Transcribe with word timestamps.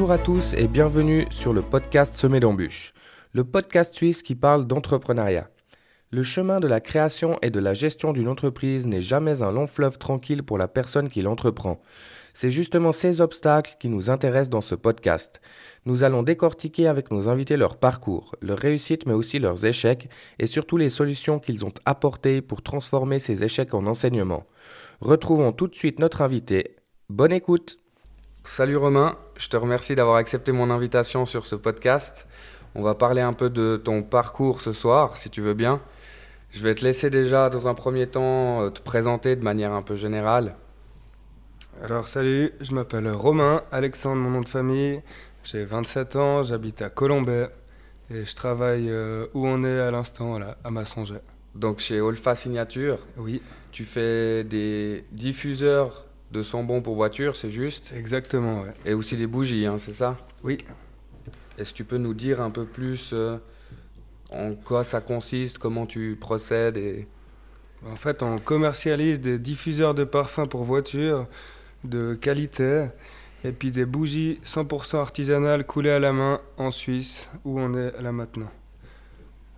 Bonjour 0.00 0.12
à 0.12 0.18
tous 0.18 0.54
et 0.54 0.66
bienvenue 0.66 1.26
sur 1.28 1.52
le 1.52 1.60
podcast 1.60 2.16
Semé 2.16 2.40
d'embûches, 2.40 2.94
le 3.34 3.44
podcast 3.44 3.94
suisse 3.94 4.22
qui 4.22 4.34
parle 4.34 4.66
d'entrepreneuriat. 4.66 5.50
Le 6.10 6.22
chemin 6.22 6.58
de 6.58 6.66
la 6.66 6.80
création 6.80 7.38
et 7.42 7.50
de 7.50 7.60
la 7.60 7.74
gestion 7.74 8.14
d'une 8.14 8.28
entreprise 8.28 8.86
n'est 8.86 9.02
jamais 9.02 9.42
un 9.42 9.52
long 9.52 9.66
fleuve 9.66 9.98
tranquille 9.98 10.42
pour 10.42 10.56
la 10.56 10.68
personne 10.68 11.10
qui 11.10 11.20
l'entreprend. 11.20 11.82
C'est 12.32 12.50
justement 12.50 12.92
ces 12.92 13.20
obstacles 13.20 13.74
qui 13.78 13.90
nous 13.90 14.08
intéressent 14.08 14.48
dans 14.48 14.62
ce 14.62 14.74
podcast. 14.74 15.42
Nous 15.84 16.02
allons 16.02 16.22
décortiquer 16.22 16.86
avec 16.86 17.10
nos 17.10 17.28
invités 17.28 17.58
leur 17.58 17.76
parcours, 17.76 18.34
leurs 18.40 18.58
réussites 18.58 19.04
mais 19.04 19.12
aussi 19.12 19.38
leurs 19.38 19.66
échecs 19.66 20.08
et 20.38 20.46
surtout 20.46 20.78
les 20.78 20.88
solutions 20.88 21.38
qu'ils 21.38 21.66
ont 21.66 21.74
apportées 21.84 22.40
pour 22.40 22.62
transformer 22.62 23.18
ces 23.18 23.44
échecs 23.44 23.74
en 23.74 23.84
enseignement. 23.84 24.46
Retrouvons 25.02 25.52
tout 25.52 25.68
de 25.68 25.74
suite 25.74 25.98
notre 25.98 26.22
invité. 26.22 26.76
Bonne 27.10 27.32
écoute 27.32 27.76
Salut 28.44 28.78
Romain, 28.78 29.16
je 29.36 29.48
te 29.48 29.56
remercie 29.56 29.94
d'avoir 29.94 30.16
accepté 30.16 30.50
mon 30.50 30.70
invitation 30.70 31.26
sur 31.26 31.44
ce 31.44 31.54
podcast. 31.54 32.26
On 32.74 32.82
va 32.82 32.94
parler 32.94 33.20
un 33.20 33.34
peu 33.34 33.50
de 33.50 33.76
ton 33.76 34.02
parcours 34.02 34.62
ce 34.62 34.72
soir, 34.72 35.18
si 35.18 35.28
tu 35.28 35.42
veux 35.42 35.52
bien. 35.52 35.80
Je 36.50 36.62
vais 36.62 36.74
te 36.74 36.82
laisser 36.82 37.10
déjà 37.10 37.50
dans 37.50 37.68
un 37.68 37.74
premier 37.74 38.06
temps 38.06 38.62
euh, 38.62 38.70
te 38.70 38.80
présenter 38.80 39.36
de 39.36 39.44
manière 39.44 39.72
un 39.72 39.82
peu 39.82 39.94
générale. 39.94 40.56
Alors 41.82 42.06
salut, 42.06 42.50
je 42.60 42.74
m'appelle 42.74 43.08
Romain, 43.08 43.62
Alexandre 43.72 44.16
mon 44.16 44.30
nom 44.30 44.40
de 44.40 44.48
famille, 44.48 45.02
j'ai 45.44 45.64
27 45.64 46.16
ans, 46.16 46.42
j'habite 46.42 46.80
à 46.80 46.88
Colombay 46.88 47.48
et 48.10 48.24
je 48.24 48.34
travaille 48.34 48.90
euh, 48.90 49.26
où 49.34 49.46
on 49.46 49.62
est 49.64 49.80
à 49.80 49.90
l'instant, 49.90 50.38
là, 50.38 50.56
à 50.64 50.70
Massonger. 50.70 51.20
Donc 51.54 51.80
chez 51.80 52.00
Olfa 52.00 52.34
Signature, 52.34 52.98
Oui, 53.18 53.42
tu 53.70 53.84
fais 53.84 54.44
des 54.44 55.04
diffuseurs 55.12 56.06
de 56.30 56.42
sambon 56.42 56.80
pour 56.80 56.94
voiture, 56.94 57.36
c'est 57.36 57.50
juste 57.50 57.92
exactement, 57.96 58.62
ouais. 58.62 58.72
Et 58.84 58.94
aussi 58.94 59.16
des 59.16 59.26
bougies, 59.26 59.66
hein, 59.66 59.76
c'est 59.78 59.92
ça? 59.92 60.16
Oui, 60.44 60.58
Est-ce 61.58 61.72
que 61.72 61.76
tu 61.78 61.84
peux 61.84 61.98
nous 61.98 62.14
dire 62.14 62.40
un 62.40 62.50
peu 62.50 62.64
plus 62.64 63.10
euh, 63.12 63.36
en 64.30 64.54
quoi 64.54 64.84
ça 64.84 65.00
consiste, 65.00 65.58
comment 65.58 65.86
tu 65.86 66.16
procèdes 66.18 66.76
et... 66.76 67.06
en 67.86 67.96
fait 67.96 68.22
on 68.22 68.38
commercialise 68.38 69.20
des 69.20 69.38
diffuseurs 69.38 69.94
de 69.94 70.04
parfums 70.04 70.46
pour 70.48 70.62
voiture 70.64 71.26
de 71.84 72.14
qualité 72.14 72.86
et 73.44 73.52
puis 73.52 73.70
des 73.70 73.86
bougies 73.86 74.38
100% 74.44 74.98
artisanales 74.98 75.64
coulées 75.64 75.90
à 75.90 75.98
la 75.98 76.12
main 76.12 76.40
en 76.58 76.70
Suisse 76.70 77.28
où 77.44 77.58
on 77.58 77.74
est 77.74 78.00
là 78.00 78.12
maintenant. 78.12 78.50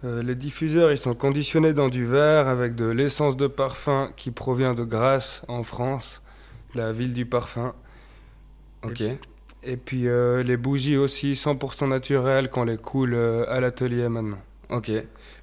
Euh, 0.05 0.23
les 0.23 0.35
diffuseurs 0.35 0.91
ils 0.91 0.99
sont 0.99 1.15
conditionnés 1.15 1.73
dans 1.75 1.89
du 1.89 2.07
verre 2.07 2.49
avec 2.49 2.75
de 2.75 2.87
l'essence 2.87 3.37
de 3.37 3.47
parfum 3.47 4.11
qui 4.17 4.31
provient 4.31 4.75
de 4.75 4.85
Grasse 4.85 5.43
en 5.49 5.63
France, 5.63 6.23
la 6.75 6.93
ville 6.93 7.13
du 7.13 7.27
parfum. 7.27 7.75
Ok. 8.85 9.03
Et 9.65 9.77
puis 9.77 10.09
euh, 10.09 10.43
les 10.43 10.57
bougies 10.57 10.97
aussi 10.97 11.33
100% 11.33 11.89
naturelles 11.89 12.51
qu'on 12.51 12.65
les 12.65 12.77
coule 12.77 13.15
euh, 13.15 13.45
à 13.49 13.61
l'atelier 13.61 14.09
maintenant. 14.09 14.39
Ok. 14.71 14.91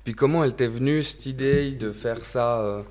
Puis 0.04 0.14
comment 0.14 0.44
elle 0.44 0.56
t'est 0.56 0.68
venue 0.68 1.04
cette 1.04 1.26
idée 1.26 1.72
de 1.72 1.92
faire 1.92 2.26
ça 2.26 2.60
euh, 2.62 2.82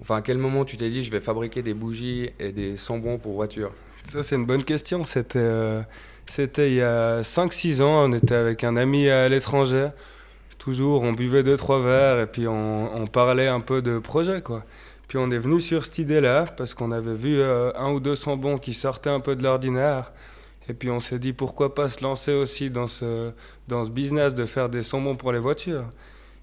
Enfin, 0.00 0.16
à 0.16 0.20
quel 0.20 0.36
moment 0.36 0.66
tu 0.66 0.76
t'es 0.76 0.90
dit 0.90 1.02
je 1.02 1.10
vais 1.10 1.20
fabriquer 1.20 1.62
des 1.62 1.72
bougies 1.74 2.30
et 2.38 2.52
des 2.52 2.76
sambons 2.76 3.18
pour 3.18 3.32
voiture? 3.34 3.72
Ça 4.04 4.22
c'est 4.22 4.36
une 4.36 4.46
bonne 4.46 4.64
question. 4.64 5.04
C'était 5.04 5.82
c'était 6.26 6.70
il 6.70 6.76
y 6.76 6.82
a 6.82 7.22
5-6 7.22 7.82
ans, 7.82 8.08
on 8.08 8.12
était 8.12 8.34
avec 8.34 8.64
un 8.64 8.76
ami 8.76 9.08
à 9.08 9.28
l'étranger. 9.28 9.88
Toujours, 10.58 11.02
on 11.02 11.12
buvait 11.12 11.42
deux 11.42 11.56
trois 11.56 11.80
verres 11.80 12.20
et 12.20 12.26
puis 12.26 12.48
on, 12.48 12.94
on 12.94 13.06
parlait 13.06 13.48
un 13.48 13.60
peu 13.60 13.82
de 13.82 13.98
projet 13.98 14.42
quoi. 14.42 14.64
Puis 15.08 15.18
on 15.18 15.30
est 15.30 15.38
venu 15.38 15.60
sur 15.60 15.84
cette 15.84 15.98
idée-là 15.98 16.46
parce 16.56 16.74
qu'on 16.74 16.90
avait 16.90 17.14
vu 17.14 17.38
euh, 17.40 17.72
un 17.76 17.92
ou 17.92 18.00
deux 18.00 18.16
sambons 18.16 18.58
qui 18.58 18.74
sortaient 18.74 19.10
un 19.10 19.20
peu 19.20 19.36
de 19.36 19.42
l'ordinaire. 19.42 20.12
Et 20.68 20.74
puis 20.74 20.90
on 20.90 20.98
s'est 20.98 21.18
dit 21.18 21.32
pourquoi 21.32 21.74
pas 21.74 21.90
se 21.90 22.02
lancer 22.02 22.34
aussi 22.34 22.70
dans 22.70 22.88
ce, 22.88 23.30
dans 23.68 23.84
ce 23.84 23.90
business 23.90 24.34
de 24.34 24.46
faire 24.46 24.68
des 24.68 24.82
sambons 24.82 25.14
pour 25.14 25.32
les 25.32 25.38
voitures. 25.38 25.84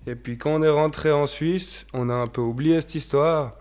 Et 0.08 0.16
puis 0.16 0.38
quand 0.38 0.52
on 0.52 0.64
est 0.64 0.70
rentré 0.70 1.12
en 1.12 1.28
Suisse, 1.28 1.86
on 1.94 2.10
a 2.10 2.14
un 2.14 2.28
peu 2.28 2.42
oublié 2.42 2.80
cette 2.82 2.96
histoire. 2.96 3.54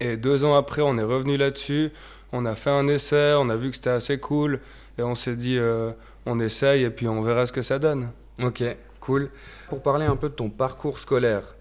Et 0.00 0.16
deux 0.16 0.44
ans 0.44 0.54
après, 0.54 0.82
on 0.82 0.98
est 0.98 1.04
revenu 1.04 1.36
là-dessus. 1.36 1.90
On 2.32 2.46
a 2.46 2.54
fait 2.54 2.70
un 2.70 2.88
essai, 2.88 3.34
on 3.38 3.48
a 3.48 3.56
vu 3.56 3.70
que 3.70 3.76
c'était 3.76 3.90
assez 3.90 4.18
cool. 4.18 4.60
Et 4.98 5.02
on 5.02 5.14
s'est 5.14 5.36
dit, 5.36 5.56
euh, 5.58 5.92
on 6.26 6.40
essaye 6.40 6.84
et 6.84 6.90
puis 6.90 7.08
on 7.08 7.22
verra 7.22 7.46
ce 7.46 7.52
que 7.52 7.62
ça 7.62 7.78
donne. 7.78 8.10
Ok, 8.42 8.62
cool. 9.00 9.30
Pour 9.68 9.82
parler 9.82 10.06
un 10.06 10.16
peu 10.16 10.28
de 10.28 10.34
ton 10.34 10.50
parcours 10.50 10.98
scolaire, 10.98 11.54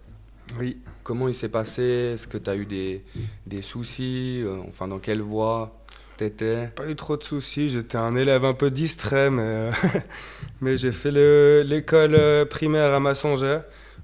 Oui. 0.59 0.77
comment 1.03 1.27
il 1.27 1.35
s'est 1.35 1.49
passé? 1.49 1.81
Est-ce 2.13 2.27
que 2.27 2.37
tu 2.37 2.49
as 2.49 2.55
eu 2.55 2.65
des, 2.65 3.03
des 3.47 3.61
soucis? 3.61 4.41
Euh, 4.43 4.57
Enfin, 4.67 4.87
dans 4.87 4.99
quelle 4.99 5.21
voie 5.21 5.77
t'étais? 6.17 6.67
Pas 6.75 6.87
eu 6.89 6.95
trop 6.95 7.17
de 7.17 7.23
soucis, 7.23 7.69
j'étais 7.69 7.97
un 7.97 8.15
élève 8.15 8.45
un 8.45 8.53
peu 8.53 8.69
distrait, 8.71 9.29
mais, 9.29 9.41
euh, 9.41 9.71
mais 10.61 10.77
j'ai 10.77 10.91
fait 10.91 11.11
le- 11.11 11.63
l'école 11.65 12.15
euh, 12.15 12.45
primaire 12.45 12.93
à 12.93 12.99
Massonger, 12.99 13.59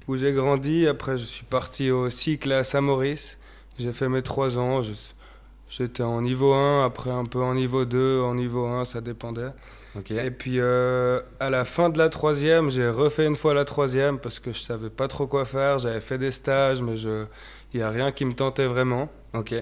où 0.07 0.17
j'ai 0.17 0.33
grandi. 0.33 0.87
Après, 0.87 1.17
je 1.17 1.25
suis 1.25 1.45
parti 1.45 1.91
au 1.91 2.09
cycle 2.09 2.51
à 2.51 2.63
Saint-Maurice. 2.63 3.37
J'ai 3.77 3.93
fait 3.93 4.09
mes 4.09 4.21
trois 4.23 4.57
ans. 4.57 4.81
J'étais 5.69 6.03
en 6.03 6.21
niveau 6.21 6.53
1, 6.53 6.83
après 6.85 7.11
un 7.11 7.25
peu 7.25 7.41
en 7.43 7.53
niveau 7.53 7.85
2, 7.85 8.21
en 8.21 8.33
niveau 8.33 8.65
1, 8.65 8.85
ça 8.85 9.01
dépendait. 9.01 9.51
Et 10.09 10.31
puis 10.31 10.59
euh, 10.59 11.19
à 11.39 11.49
la 11.49 11.65
fin 11.65 11.89
de 11.89 11.97
la 11.97 12.09
troisième, 12.09 12.69
j'ai 12.69 12.87
refait 12.89 13.25
une 13.25 13.35
fois 13.35 13.53
la 13.53 13.65
troisième 13.65 14.19
parce 14.19 14.39
que 14.39 14.53
je 14.53 14.59
savais 14.59 14.89
pas 14.89 15.07
trop 15.07 15.25
quoi 15.27 15.45
faire. 15.45 15.79
J'avais 15.79 16.01
fait 16.01 16.17
des 16.17 16.31
stages, 16.31 16.81
mais 16.81 16.95
je... 16.95 17.25
il 17.73 17.79
n'y 17.79 17.83
a 17.83 17.89
rien 17.89 18.11
qui 18.11 18.25
me 18.25 18.33
tentait 18.33 18.67
vraiment. 18.67 19.09
Ok. 19.33 19.55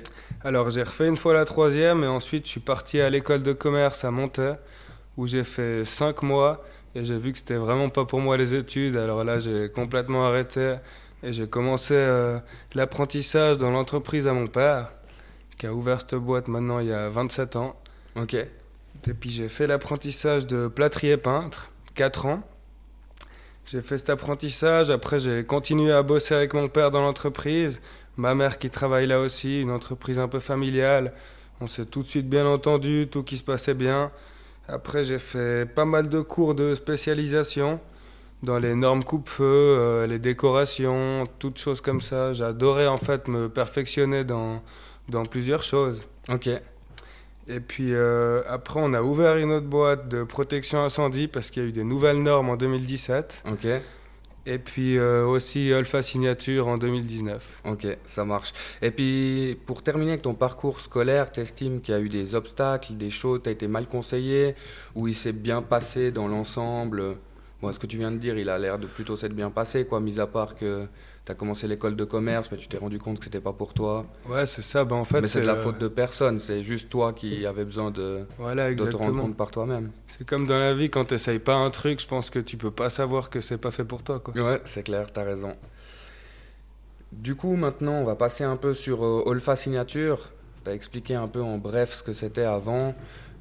Alors 0.43 0.69
j'ai 0.69 0.83
refait 0.83 1.07
une 1.07 1.15
fois 1.17 1.33
la 1.33 1.45
troisième 1.45 2.03
et 2.03 2.07
ensuite 2.07 2.45
je 2.45 2.51
suis 2.51 2.59
parti 2.59 2.99
à 2.99 3.09
l'école 3.09 3.43
de 3.43 3.53
commerce 3.53 4.03
à 4.03 4.11
Montaix 4.11 4.55
où 5.17 5.27
j'ai 5.27 5.43
fait 5.43 5.85
cinq 5.85 6.23
mois 6.23 6.63
et 6.93 7.03
j'ai 7.05 7.17
vu 7.17 7.31
que 7.31 7.37
c'était 7.37 7.55
vraiment 7.55 7.89
pas 7.89 8.05
pour 8.05 8.19
moi 8.19 8.37
les 8.37 8.53
études. 8.53 8.97
Alors 8.97 9.23
là 9.23 9.39
j'ai 9.39 9.69
complètement 9.69 10.25
arrêté 10.25 10.75
et 11.23 11.31
j'ai 11.31 11.47
commencé 11.47 11.93
euh, 11.95 12.37
l'apprentissage 12.75 13.57
dans 13.57 13.71
l'entreprise 13.71 14.27
à 14.27 14.33
mon 14.33 14.47
père 14.47 14.91
qui 15.57 15.67
a 15.67 15.73
ouvert 15.73 16.01
cette 16.01 16.15
boîte 16.15 16.47
maintenant 16.49 16.79
il 16.79 16.87
y 16.87 16.93
a 16.93 17.09
27 17.09 17.55
ans. 17.55 17.75
Ok. 18.15 18.35
Et 19.07 19.13
puis 19.13 19.29
j'ai 19.29 19.49
fait 19.49 19.67
l'apprentissage 19.67 20.47
de 20.47 20.67
plâtrier 20.67 21.17
peintre, 21.17 21.71
4 21.95 22.25
ans. 22.25 22.43
J'ai 23.65 23.81
fait 23.81 23.97
cet 23.97 24.09
apprentissage, 24.09 24.89
après 24.89 25.19
j'ai 25.19 25.43
continué 25.43 25.91
à 25.91 26.01
bosser 26.01 26.33
avec 26.33 26.53
mon 26.53 26.69
père 26.69 26.89
dans 26.89 27.01
l'entreprise, 27.01 27.81
ma 28.15 28.33
mère 28.33 28.59
qui 28.59 28.69
travaille 28.69 29.07
là 29.07 29.19
aussi, 29.19 29.61
une 29.61 29.71
entreprise 29.71 30.19
un 30.19 30.27
peu 30.27 30.39
familiale. 30.39 31.13
On 31.59 31.67
s'est 31.67 31.85
tout 31.85 32.01
de 32.01 32.07
suite 32.07 32.29
bien 32.29 32.45
entendu, 32.45 33.07
tout 33.11 33.23
qui 33.23 33.37
se 33.37 33.43
passait 33.43 33.73
bien. 33.73 34.11
Après 34.69 35.03
j'ai 35.03 35.19
fait 35.19 35.65
pas 35.65 35.85
mal 35.85 36.07
de 36.07 36.21
cours 36.21 36.55
de 36.55 36.75
spécialisation 36.75 37.79
dans 38.43 38.59
les 38.59 38.75
normes 38.75 39.03
coupe-feu, 39.03 39.43
euh, 39.43 40.07
les 40.07 40.19
décorations, 40.19 41.25
toutes 41.39 41.57
choses 41.57 41.81
comme 41.81 42.01
ça. 42.01 42.33
J'adorais 42.33 42.87
en 42.87 42.97
fait 42.97 43.27
me 43.27 43.49
perfectionner 43.49 44.23
dans, 44.23 44.61
dans 45.09 45.25
plusieurs 45.25 45.63
choses. 45.63 46.05
Ok. 46.29 46.49
Et 47.49 47.59
puis 47.59 47.93
euh, 47.93 48.41
après, 48.47 48.79
on 48.83 48.93
a 48.93 49.01
ouvert 49.01 49.37
une 49.37 49.51
autre 49.51 49.67
boîte 49.67 50.09
de 50.09 50.23
protection 50.23 50.81
incendie 50.81 51.27
parce 51.27 51.49
qu'il 51.49 51.63
y 51.63 51.65
a 51.65 51.69
eu 51.69 51.71
des 51.71 51.83
nouvelles 51.83 52.21
normes 52.21 52.49
en 52.49 52.57
2017. 52.57 53.43
Ok. 53.49 53.67
Et 54.49 54.59
puis 54.59 54.97
euh, 54.97 55.25
aussi 55.25 55.73
Alpha 55.73 56.01
Signature 56.01 56.67
en 56.67 56.77
2019. 56.77 57.61
Ok, 57.65 57.85
ça 58.05 58.23
marche. 58.23 58.53
Et 58.81 58.91
puis, 58.91 59.59
pour 59.65 59.83
terminer 59.83 60.11
avec 60.11 60.21
ton 60.21 60.35
parcours 60.35 60.79
scolaire, 60.79 61.31
t'estimes 61.31 61.81
qu'il 61.81 61.93
y 61.93 61.97
a 61.97 61.99
eu 61.99 62.07
des 62.07 62.33
obstacles, 62.33 62.95
des 62.95 63.09
choses, 63.09 63.41
t'as 63.43 63.51
été 63.51 63.67
mal 63.67 63.87
conseillé, 63.87 64.55
ou 64.95 65.09
il 65.09 65.15
s'est 65.15 65.33
bien 65.33 65.61
passé 65.61 66.11
dans 66.11 66.29
l'ensemble? 66.29 67.17
Bon, 67.61 67.73
ce 67.73 67.79
que 67.79 67.87
tu 67.87 67.97
viens 67.97 68.11
de 68.11 68.17
dire, 68.17 68.37
il 68.37 68.49
a 68.49 68.57
l'air 68.57 68.79
de 68.79 68.87
plutôt 68.87 69.17
s'être 69.17 69.33
bien 69.33 69.49
passé, 69.49 69.85
quoi, 69.85 69.99
mis 69.99 70.19
à 70.19 70.27
part 70.27 70.55
que 70.55 70.87
t'as 71.27 71.33
commencé 71.33 71.67
l'école 71.67 71.97
de 71.97 72.05
commerce, 72.05 72.49
mais 72.51 72.57
tu 72.57 72.69
t'es 72.69 72.77
rendu 72.77 72.99
compte 72.99 73.19
que 73.19 73.25
c'était 73.25 73.41
pas 73.41 73.51
pour 73.51 73.73
toi. 73.73 74.05
Ouais, 74.29 74.47
c'est 74.47 74.61
ça. 74.61 74.85
Ben, 74.85 74.95
en 74.95 75.03
fait, 75.03 75.19
mais 75.19 75.27
c'est 75.27 75.41
de 75.41 75.45
la 75.45 75.55
euh, 75.55 75.63
faute 75.63 75.77
de 75.77 75.89
personne, 75.89 76.39
c'est 76.39 76.63
juste 76.63 76.87
toi 76.87 77.11
qui 77.11 77.45
avais 77.45 77.65
besoin 77.65 77.91
de, 77.91 78.21
Voilà, 78.37 78.73
de 78.73 78.85
te 78.85 78.95
rendre 78.95 79.21
compte 79.21 79.35
par 79.35 79.51
toi-même. 79.51 79.91
C'est 80.07 80.25
comme 80.25 80.47
dans 80.47 80.57
la 80.57 80.73
vie, 80.73 80.89
quand 80.89 81.03
tu 81.03 81.15
n'essayes 81.15 81.39
pas 81.39 81.55
un 81.55 81.69
truc, 81.69 81.99
je 81.99 82.07
pense 82.07 82.29
que 82.29 82.39
tu 82.39 82.55
peux 82.55 82.71
pas 82.71 82.89
savoir 82.89 83.29
que 83.29 83.41
c'est 83.41 83.57
pas 83.57 83.71
fait 83.71 83.83
pour 83.83 84.03
toi. 84.03 84.21
Quoi. 84.21 84.41
Ouais, 84.41 84.61
c'est 84.63 84.83
clair, 84.83 85.11
t'as 85.11 85.23
raison. 85.23 85.53
Du 87.11 87.35
coup, 87.35 87.57
maintenant, 87.57 87.95
on 87.95 88.05
va 88.05 88.15
passer 88.15 88.45
un 88.45 88.55
peu 88.55 88.73
sur 88.73 89.03
euh, 89.03 89.23
Olfa 89.25 89.57
Signature. 89.57 90.29
T'as 90.63 90.73
expliqué 90.73 91.15
un 91.15 91.27
peu 91.27 91.41
en 91.41 91.57
bref 91.57 91.93
ce 91.93 92.03
que 92.03 92.13
c'était 92.13 92.43
avant. 92.43 92.95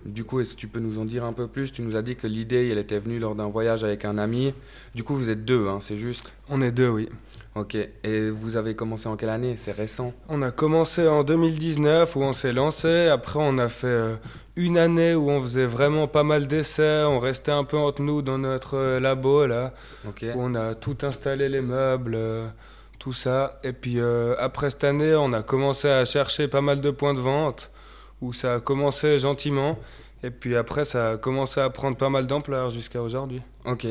Du 0.06 0.24
coup, 0.24 0.40
est-ce 0.40 0.54
que 0.54 0.56
tu 0.56 0.68
peux 0.68 0.80
nous 0.80 0.98
en 1.00 1.04
dire 1.04 1.24
un 1.24 1.32
peu 1.32 1.46
plus? 1.46 1.72
Tu 1.72 1.82
nous 1.82 1.96
as 1.96 2.02
dit 2.02 2.16
que 2.16 2.26
l'idée, 2.26 2.68
elle 2.70 2.78
était 2.78 2.98
venue 2.98 3.18
lors 3.18 3.34
d'un 3.34 3.48
voyage 3.48 3.84
avec 3.84 4.04
un 4.04 4.18
ami. 4.18 4.54
Du 4.94 5.02
coup, 5.04 5.14
vous 5.14 5.30
êtes 5.30 5.44
deux, 5.44 5.68
hein, 5.68 5.78
c'est 5.80 5.96
juste? 5.96 6.32
On 6.48 6.62
est 6.62 6.70
deux, 6.72 6.88
oui. 6.88 7.08
Ok. 7.56 7.74
Et 8.04 8.28
vous 8.30 8.56
avez 8.56 8.74
commencé 8.74 9.08
en 9.08 9.16
quelle 9.16 9.30
année? 9.30 9.56
C'est 9.56 9.72
récent 9.72 10.12
On 10.28 10.42
a 10.42 10.50
commencé 10.50 11.08
en 11.08 11.24
2019 11.24 12.14
où 12.14 12.22
on 12.22 12.34
s'est 12.34 12.52
lancé. 12.52 13.08
Après, 13.08 13.38
on 13.40 13.56
a 13.56 13.70
fait 13.70 13.86
euh, 13.86 14.14
une 14.56 14.76
année 14.76 15.14
où 15.14 15.30
on 15.30 15.40
faisait 15.40 15.64
vraiment 15.64 16.06
pas 16.06 16.22
mal 16.22 16.46
d'essais. 16.48 17.02
On 17.04 17.18
restait 17.18 17.52
un 17.52 17.64
peu 17.64 17.78
entre 17.78 18.02
nous 18.02 18.20
dans 18.20 18.36
notre 18.36 18.76
euh, 18.76 19.00
labo 19.00 19.46
là. 19.46 19.72
Ok. 20.06 20.22
où 20.34 20.38
on 20.38 20.54
a 20.54 20.74
tout 20.74 20.98
installé 21.00 21.48
les 21.48 21.62
meubles, 21.62 22.14
euh, 22.14 22.46
tout 22.98 23.14
ça. 23.14 23.58
Et 23.64 23.72
puis 23.72 24.00
après 24.38 24.68
cette 24.70 24.84
année, 24.84 25.14
on 25.14 25.32
a 25.32 25.42
commencé 25.42 25.88
à 25.88 26.04
chercher 26.04 26.48
pas 26.48 26.60
mal 26.60 26.82
de 26.82 26.90
points 26.90 27.14
de 27.14 27.20
vente, 27.20 27.70
où 28.20 28.32
ça 28.32 28.54
a 28.54 28.60
commencé 28.60 29.18
gentiment. 29.18 29.78
Et 30.22 30.30
puis 30.30 30.56
après, 30.56 30.84
ça 30.84 31.10
a 31.10 31.16
commencé 31.16 31.60
à 31.60 31.70
prendre 31.70 31.96
pas 31.96 32.08
mal 32.08 32.26
d'ampleur 32.26 32.70
jusqu'à 32.70 33.02
aujourd'hui. 33.02 33.42
Ok. 33.64 33.86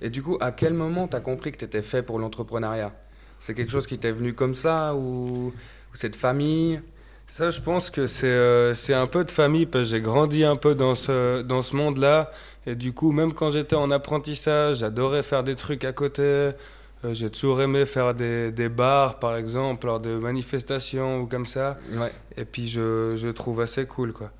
Et 0.00 0.10
du 0.10 0.22
coup, 0.22 0.38
à 0.40 0.52
quel 0.52 0.72
moment 0.72 1.08
tu 1.08 1.16
as 1.16 1.20
compris 1.20 1.52
que 1.52 1.58
tu 1.58 1.64
étais 1.64 1.82
fait 1.82 2.02
pour 2.02 2.18
l'entrepreneuriat? 2.18 2.92
C'est 3.40 3.54
quelque 3.54 3.72
chose 3.72 3.86
qui 3.86 3.98
t'est 3.98 4.12
venu 4.12 4.34
comme 4.34 4.54
ça 4.54 4.94
ou, 4.94 5.48
ou 5.48 5.94
c'est 5.94 6.10
de 6.10 6.16
famille? 6.16 6.80
Ça, 7.26 7.50
je 7.50 7.60
pense 7.60 7.90
que 7.90 8.06
c'est 8.06 8.26
euh, 8.26 8.74
c'est 8.74 8.94
un 8.94 9.06
peu 9.06 9.24
de 9.24 9.30
famille 9.30 9.66
parce 9.66 9.84
que 9.84 9.90
j'ai 9.90 10.00
grandi 10.00 10.44
un 10.44 10.56
peu 10.56 10.74
dans 10.74 10.94
ce, 10.94 11.42
dans 11.42 11.62
ce 11.62 11.74
monde-là. 11.74 12.30
Et 12.66 12.74
du 12.74 12.92
coup, 12.92 13.12
même 13.12 13.32
quand 13.32 13.50
j'étais 13.50 13.76
en 13.76 13.90
apprentissage, 13.90 14.78
j'adorais 14.78 15.22
faire 15.22 15.42
des 15.42 15.56
trucs 15.56 15.84
à 15.84 15.92
côté. 15.92 16.50
Euh, 17.04 17.12
j'ai 17.14 17.30
toujours 17.30 17.60
aimé 17.60 17.84
faire 17.86 18.14
des, 18.14 18.50
des 18.50 18.68
bars, 18.68 19.18
par 19.18 19.36
exemple, 19.36 19.86
lors 19.86 20.00
de 20.00 20.16
manifestations 20.16 21.20
ou 21.20 21.26
comme 21.26 21.46
ça. 21.46 21.76
Ouais. 21.92 22.12
Et 22.36 22.44
puis, 22.44 22.68
je, 22.68 23.14
je 23.16 23.28
trouve 23.28 23.60
assez 23.60 23.84
cool, 23.86 24.12
quoi. 24.12 24.30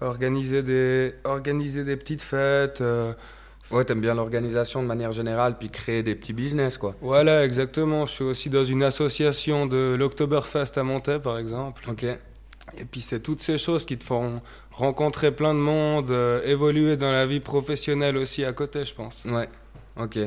Organiser 0.00 0.62
des, 0.62 1.14
organiser 1.24 1.84
des 1.84 1.96
petites 1.96 2.22
fêtes. 2.22 2.80
euh, 2.80 3.12
Ouais, 3.70 3.84
t'aimes 3.84 4.00
bien 4.02 4.14
l'organisation 4.14 4.82
de 4.82 4.86
manière 4.88 5.12
générale, 5.12 5.56
puis 5.58 5.70
créer 5.70 6.02
des 6.02 6.14
petits 6.14 6.32
business, 6.34 6.76
quoi. 6.76 6.94
voilà, 7.00 7.44
exactement. 7.44 8.04
Je 8.06 8.12
suis 8.12 8.24
aussi 8.24 8.50
dans 8.50 8.64
une 8.64 8.82
association 8.82 9.66
de 9.66 9.96
l'Oktoberfest 9.98 10.76
à 10.76 10.82
Montaix, 10.82 11.18
par 11.20 11.38
exemple. 11.38 11.82
Ok. 11.88 12.04
Et 12.04 12.84
puis 12.84 13.00
c'est 13.00 13.20
toutes 13.20 13.40
ces 13.40 13.58
choses 13.58 13.84
qui 13.86 13.96
te 13.98 14.04
font 14.04 14.40
rencontrer 14.72 15.30
plein 15.32 15.54
de 15.54 15.58
monde, 15.58 16.10
euh, 16.10 16.42
évoluer 16.44 16.96
dans 16.96 17.10
la 17.12 17.24
vie 17.26 17.40
professionnelle 17.40 18.16
aussi 18.16 18.44
à 18.44 18.52
côté, 18.52 18.84
je 18.84 18.94
pense. 18.94 19.24
Ouais. 19.24 19.48
Ok. 19.96 20.18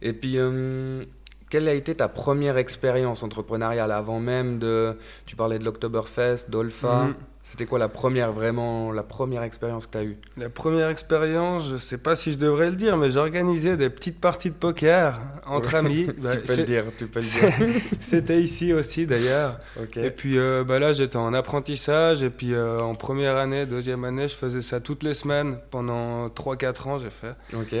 Et 0.00 0.12
puis, 0.12 0.34
euh, 0.38 1.04
quelle 1.50 1.68
a 1.68 1.74
été 1.74 1.94
ta 1.94 2.08
première 2.08 2.56
expérience 2.58 3.22
entrepreneuriale 3.22 3.92
avant 3.92 4.20
même 4.20 4.58
de. 4.58 4.96
Tu 5.26 5.36
parlais 5.36 5.58
de 5.58 5.64
l'Oktoberfest, 5.64 6.50
d'Olfa. 6.50 7.04
Mhm. 7.04 7.14
C'était 7.50 7.64
quoi 7.64 7.78
la 7.78 7.88
première, 7.88 8.34
vraiment, 8.34 8.92
la 8.92 9.02
première 9.02 9.42
expérience 9.42 9.86
que 9.86 9.92
tu 9.92 9.98
as 9.98 10.04
eue? 10.04 10.18
La 10.36 10.50
première 10.50 10.90
expérience, 10.90 11.70
je 11.70 11.78
sais 11.78 11.96
pas 11.96 12.14
si 12.14 12.32
je 12.32 12.36
devrais 12.36 12.68
le 12.68 12.76
dire, 12.76 12.98
mais 12.98 13.10
j'organisais 13.10 13.78
des 13.78 13.88
petites 13.88 14.20
parties 14.20 14.50
de 14.50 14.54
poker 14.54 15.18
entre 15.46 15.74
amis. 15.74 16.08
Bah, 16.18 16.36
Tu 16.36 16.42
peux 16.42 16.56
le 16.56 16.64
dire, 16.64 16.84
tu 16.98 17.06
peux 17.06 17.20
le 17.20 17.24
dire. 17.24 17.80
C'était 18.00 18.42
ici 18.42 18.74
aussi 18.74 19.06
d'ailleurs. 19.06 19.60
Et 19.96 20.10
puis 20.10 20.36
euh, 20.36 20.62
bah 20.62 20.78
là, 20.78 20.92
j'étais 20.92 21.16
en 21.16 21.32
apprentissage. 21.32 22.22
Et 22.22 22.28
puis 22.28 22.52
euh, 22.52 22.82
en 22.82 22.94
première 22.94 23.38
année, 23.38 23.64
deuxième 23.64 24.04
année, 24.04 24.28
je 24.28 24.34
faisais 24.34 24.60
ça 24.60 24.80
toutes 24.80 25.02
les 25.02 25.14
semaines. 25.14 25.58
Pendant 25.70 26.28
3-4 26.28 26.88
ans, 26.88 26.98
j'ai 26.98 27.08
fait. 27.08 27.34
Ok. 27.54 27.74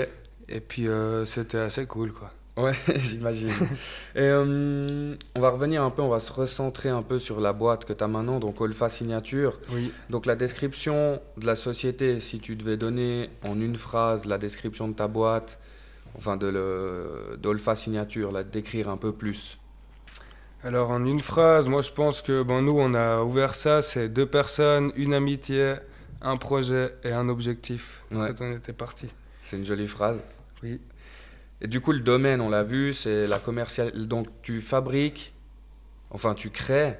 Et 0.48 0.60
puis 0.60 0.88
euh, 0.88 1.26
c'était 1.26 1.58
assez 1.58 1.84
cool, 1.84 2.12
quoi. 2.12 2.30
Ouais, 2.58 2.74
j'imagine. 2.96 3.50
Et 4.16 4.22
euh, 4.22 5.14
on 5.36 5.40
va 5.40 5.50
revenir 5.50 5.82
un 5.84 5.90
peu, 5.90 6.02
on 6.02 6.08
va 6.08 6.18
se 6.18 6.32
recentrer 6.32 6.88
un 6.88 7.02
peu 7.02 7.20
sur 7.20 7.40
la 7.40 7.52
boîte 7.52 7.84
que 7.84 7.92
tu 7.92 8.02
as 8.02 8.08
maintenant, 8.08 8.40
donc 8.40 8.60
Olfa 8.60 8.88
Signature. 8.88 9.60
Oui. 9.70 9.92
Donc 10.10 10.26
la 10.26 10.34
description 10.34 11.20
de 11.36 11.46
la 11.46 11.54
société, 11.54 12.18
si 12.18 12.40
tu 12.40 12.56
devais 12.56 12.76
donner 12.76 13.30
en 13.44 13.60
une 13.60 13.76
phrase 13.76 14.24
la 14.24 14.38
description 14.38 14.88
de 14.88 14.94
ta 14.94 15.06
boîte, 15.06 15.60
enfin 16.16 16.36
de 16.36 17.36
d'Olfa 17.40 17.76
Signature, 17.76 18.32
la 18.32 18.42
décrire 18.42 18.88
un 18.88 18.96
peu 18.96 19.12
plus. 19.12 19.58
Alors 20.64 20.90
en 20.90 21.04
une 21.04 21.20
phrase, 21.20 21.68
moi 21.68 21.82
je 21.82 21.92
pense 21.92 22.20
que 22.22 22.42
bon, 22.42 22.60
nous 22.60 22.76
on 22.76 22.92
a 22.94 23.22
ouvert 23.22 23.54
ça, 23.54 23.82
c'est 23.82 24.08
deux 24.08 24.26
personnes, 24.26 24.90
une 24.96 25.14
amitié, 25.14 25.76
un 26.20 26.36
projet 26.36 26.96
et 27.04 27.12
un 27.12 27.28
objectif. 27.28 28.02
Ouais. 28.10 28.34
Quand 28.36 28.46
on 28.46 28.56
était 28.56 28.72
parti. 28.72 29.06
C'est 29.42 29.58
une 29.58 29.64
jolie 29.64 29.86
phrase. 29.86 30.24
Oui. 30.64 30.80
Et 31.60 31.66
du 31.66 31.80
coup, 31.80 31.92
le 31.92 32.00
domaine, 32.00 32.40
on 32.40 32.48
l'a 32.48 32.62
vu, 32.62 32.92
c'est 32.94 33.26
la 33.26 33.38
commercial. 33.38 33.90
Donc 34.06 34.28
tu 34.42 34.60
fabriques, 34.60 35.34
enfin 36.10 36.34
tu 36.34 36.50
crées, 36.50 36.96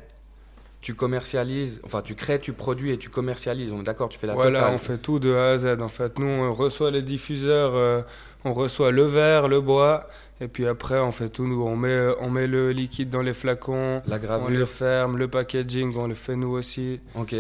tu 0.81 0.95
commercialises, 0.95 1.81
enfin 1.85 2.03
tu 2.03 2.15
crées, 2.15 2.41
tu 2.41 2.53
produis 2.53 2.91
et 2.93 2.99
tu 2.99 3.09
commercialises. 3.09 3.73
On 3.73 3.81
est 3.81 3.85
d'accord, 3.85 4.09
tu 4.09 4.19
fais 4.19 4.27
la 4.27 4.35
voilà, 4.35 4.61
totale. 4.61 4.75
on 4.75 4.79
fait 4.79 4.99
tout 4.99 5.19
de 5.19 5.33
A 5.33 5.51
à 5.53 5.59
Z. 5.59 5.81
En 5.81 5.89
fait, 5.89 6.19
nous 6.19 6.27
on 6.27 6.53
reçoit 6.53 6.91
les 6.91 7.03
diffuseurs, 7.03 7.75
euh, 7.75 8.01
on 8.45 8.53
reçoit 8.53 8.91
le 8.91 9.03
verre, 9.03 9.47
le 9.49 9.61
bois, 9.61 10.09
et 10.41 10.49
puis 10.49 10.67
après 10.67 10.99
on 10.99 11.13
fait 11.13 11.29
tout. 11.29 11.47
Nous 11.47 11.63
on 11.63 11.77
met, 11.77 12.09
on 12.21 12.31
met 12.31 12.47
le 12.49 12.73
liquide 12.73 13.11
dans 13.11 13.23
les 13.23 13.35
flacons, 13.35 14.03
La 14.07 14.17
on 14.17 14.19
le 14.19 14.27
gravure. 14.27 14.69
ferme, 14.69 15.19
le 15.19 15.29
packaging 15.29 15.95
on 15.97 16.09
le 16.09 16.15
fait 16.15 16.37
nous 16.37 16.51
aussi. 16.51 17.01
Ok. 17.15 17.37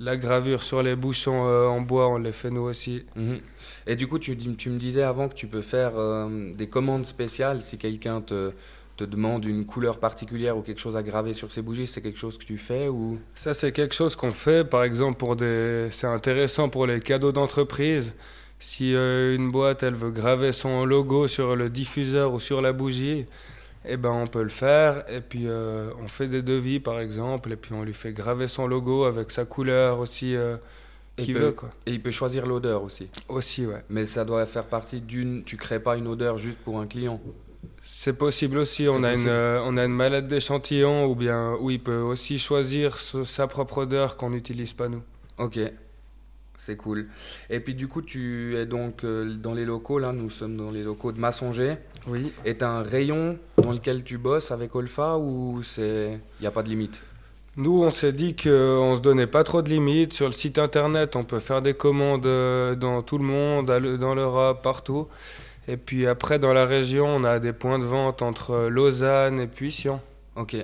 La 0.00 0.16
gravure 0.16 0.62
sur 0.62 0.82
les 0.82 0.96
bouchons 0.96 1.46
euh, 1.46 1.66
en 1.66 1.82
bois 1.82 2.08
on 2.08 2.16
les 2.16 2.32
fait 2.32 2.50
nous 2.50 2.62
aussi. 2.62 3.04
Mhm. 3.16 3.38
Et 3.86 3.96
du 3.96 4.08
coup, 4.08 4.18
tu, 4.18 4.32
me 4.32 4.78
disais 4.78 5.02
avant 5.02 5.28
que 5.28 5.34
tu 5.34 5.46
peux 5.46 5.60
faire 5.60 5.92
euh, 5.96 6.52
des 6.54 6.68
commandes 6.68 7.04
spéciales 7.04 7.60
si 7.60 7.76
quelqu'un 7.76 8.22
te, 8.22 8.52
te 8.96 9.04
demande 9.04 9.44
une 9.44 9.66
couleur 9.66 9.98
particulière 9.98 10.56
ou 10.56 10.62
quelque 10.62 10.80
chose 10.80 10.96
à 10.96 11.02
graver 11.02 11.34
sur 11.34 11.52
ses 11.52 11.60
bougies, 11.60 11.86
c'est 11.86 12.00
quelque 12.00 12.18
chose 12.18 12.38
que 12.38 12.44
tu 12.44 12.56
fais 12.56 12.88
ou? 12.88 13.18
Ça, 13.34 13.52
c'est 13.52 13.72
quelque 13.72 13.94
chose 13.94 14.16
qu'on 14.16 14.32
fait, 14.32 14.64
par 14.68 14.84
exemple, 14.84 15.18
pour 15.18 15.36
des. 15.36 15.88
C'est 15.90 16.06
intéressant 16.06 16.70
pour 16.70 16.86
les 16.86 17.00
cadeaux 17.00 17.32
d'entreprise. 17.32 18.14
Si 18.58 18.94
euh, 18.94 19.34
une 19.34 19.50
boîte, 19.50 19.82
elle 19.82 19.94
veut 19.94 20.10
graver 20.10 20.52
son 20.52 20.84
logo 20.84 21.28
sur 21.28 21.56
le 21.56 21.70
diffuseur 21.70 22.34
ou 22.34 22.40
sur 22.40 22.60
la 22.60 22.72
bougie, 22.74 23.26
eh 23.84 23.96
ben, 23.96 24.10
on 24.10 24.26
peut 24.26 24.42
le 24.42 24.48
faire. 24.48 25.04
Et 25.10 25.20
puis, 25.20 25.44
euh, 25.46 25.90
on 26.02 26.08
fait 26.08 26.28
des 26.28 26.42
devis, 26.42 26.80
par 26.80 27.00
exemple, 27.00 27.52
et 27.52 27.56
puis 27.56 27.72
on 27.74 27.82
lui 27.84 27.94
fait 27.94 28.12
graver 28.12 28.48
son 28.48 28.66
logo 28.66 29.04
avec 29.04 29.30
sa 29.30 29.44
couleur 29.44 29.98
aussi, 30.00 30.36
euh, 30.36 30.56
qu'il 31.16 31.34
veut, 31.34 31.52
quoi. 31.52 31.70
Et 31.86 31.92
il 31.92 32.02
peut 32.02 32.10
choisir 32.10 32.46
l'odeur 32.46 32.82
aussi. 32.82 33.08
Aussi, 33.28 33.66
ouais. 33.66 33.82
Mais 33.90 34.06
ça 34.06 34.24
doit 34.24 34.46
faire 34.46 34.64
partie 34.64 35.00
d'une. 35.00 35.44
Tu 35.44 35.56
crées 35.56 35.80
pas 35.80 35.96
une 35.96 36.06
odeur 36.08 36.38
juste 36.38 36.58
pour 36.58 36.78
un 36.80 36.86
client. 36.86 37.20
C'est 37.82 38.14
possible 38.14 38.58
aussi. 38.58 38.88
On 38.88 39.02
a, 39.02 39.10
possible. 39.10 39.28
une, 39.28 39.34
euh, 39.34 39.60
on 39.64 39.76
a 39.76 39.84
une 39.84 39.92
mallette 39.94 40.28
d'échantillon 40.28 41.06
ou 41.06 41.14
bien 41.14 41.56
où 41.60 41.70
il 41.70 41.80
peut 41.82 41.98
aussi 42.00 42.38
choisir 42.38 42.96
ce- 42.96 43.24
sa 43.24 43.46
propre 43.46 43.78
odeur 43.78 44.16
qu'on 44.16 44.30
n'utilise 44.30 44.72
pas 44.72 44.88
nous. 44.88 45.02
Ok, 45.38 45.58
c'est 46.60 46.76
cool. 46.76 47.06
Et 47.48 47.58
puis 47.58 47.74
du 47.74 47.88
coup, 47.88 48.02
tu 48.02 48.54
es 48.56 48.66
donc 48.66 49.02
euh, 49.02 49.24
dans 49.34 49.54
les 49.54 49.64
locaux, 49.64 49.98
là, 49.98 50.12
nous 50.12 50.28
sommes 50.28 50.58
dans 50.58 50.70
les 50.70 50.82
locaux 50.82 51.10
de 51.10 51.18
Massonger. 51.18 51.76
Oui. 52.06 52.32
Et 52.44 52.58
tu 52.58 52.64
un 52.64 52.82
rayon 52.82 53.38
dans 53.56 53.72
lequel 53.72 54.04
tu 54.04 54.18
bosses 54.18 54.50
avec 54.50 54.74
Olfa 54.74 55.16
ou 55.16 55.62
c'est 55.62 56.20
il 56.38 56.42
n'y 56.42 56.46
a 56.46 56.50
pas 56.50 56.62
de 56.62 56.68
limite? 56.68 57.02
Nous, 57.56 57.82
on 57.82 57.90
s'est 57.90 58.12
dit 58.12 58.36
qu'on 58.36 58.94
se 58.94 59.00
donnait 59.00 59.26
pas 59.26 59.42
trop 59.42 59.62
de 59.62 59.70
limites. 59.70 60.12
Sur 60.12 60.26
le 60.26 60.32
site 60.32 60.58
internet, 60.58 61.16
on 61.16 61.24
peut 61.24 61.40
faire 61.40 61.62
des 61.62 61.74
commandes 61.74 62.26
euh, 62.26 62.74
dans 62.74 63.02
tout 63.02 63.18
le 63.18 63.24
monde, 63.24 63.66
dans 63.66 64.14
l'Europe, 64.14 64.62
partout. 64.62 65.08
Et 65.66 65.76
puis 65.76 66.06
après, 66.06 66.38
dans 66.38 66.52
la 66.52 66.66
région, 66.66 67.06
on 67.06 67.24
a 67.24 67.38
des 67.38 67.52
points 67.52 67.78
de 67.78 67.84
vente 67.84 68.22
entre 68.22 68.50
euh, 68.52 68.68
Lausanne 68.68 69.40
et 69.40 69.46
puis 69.46 69.72
Sion. 69.72 70.00
Ok. 70.36 70.54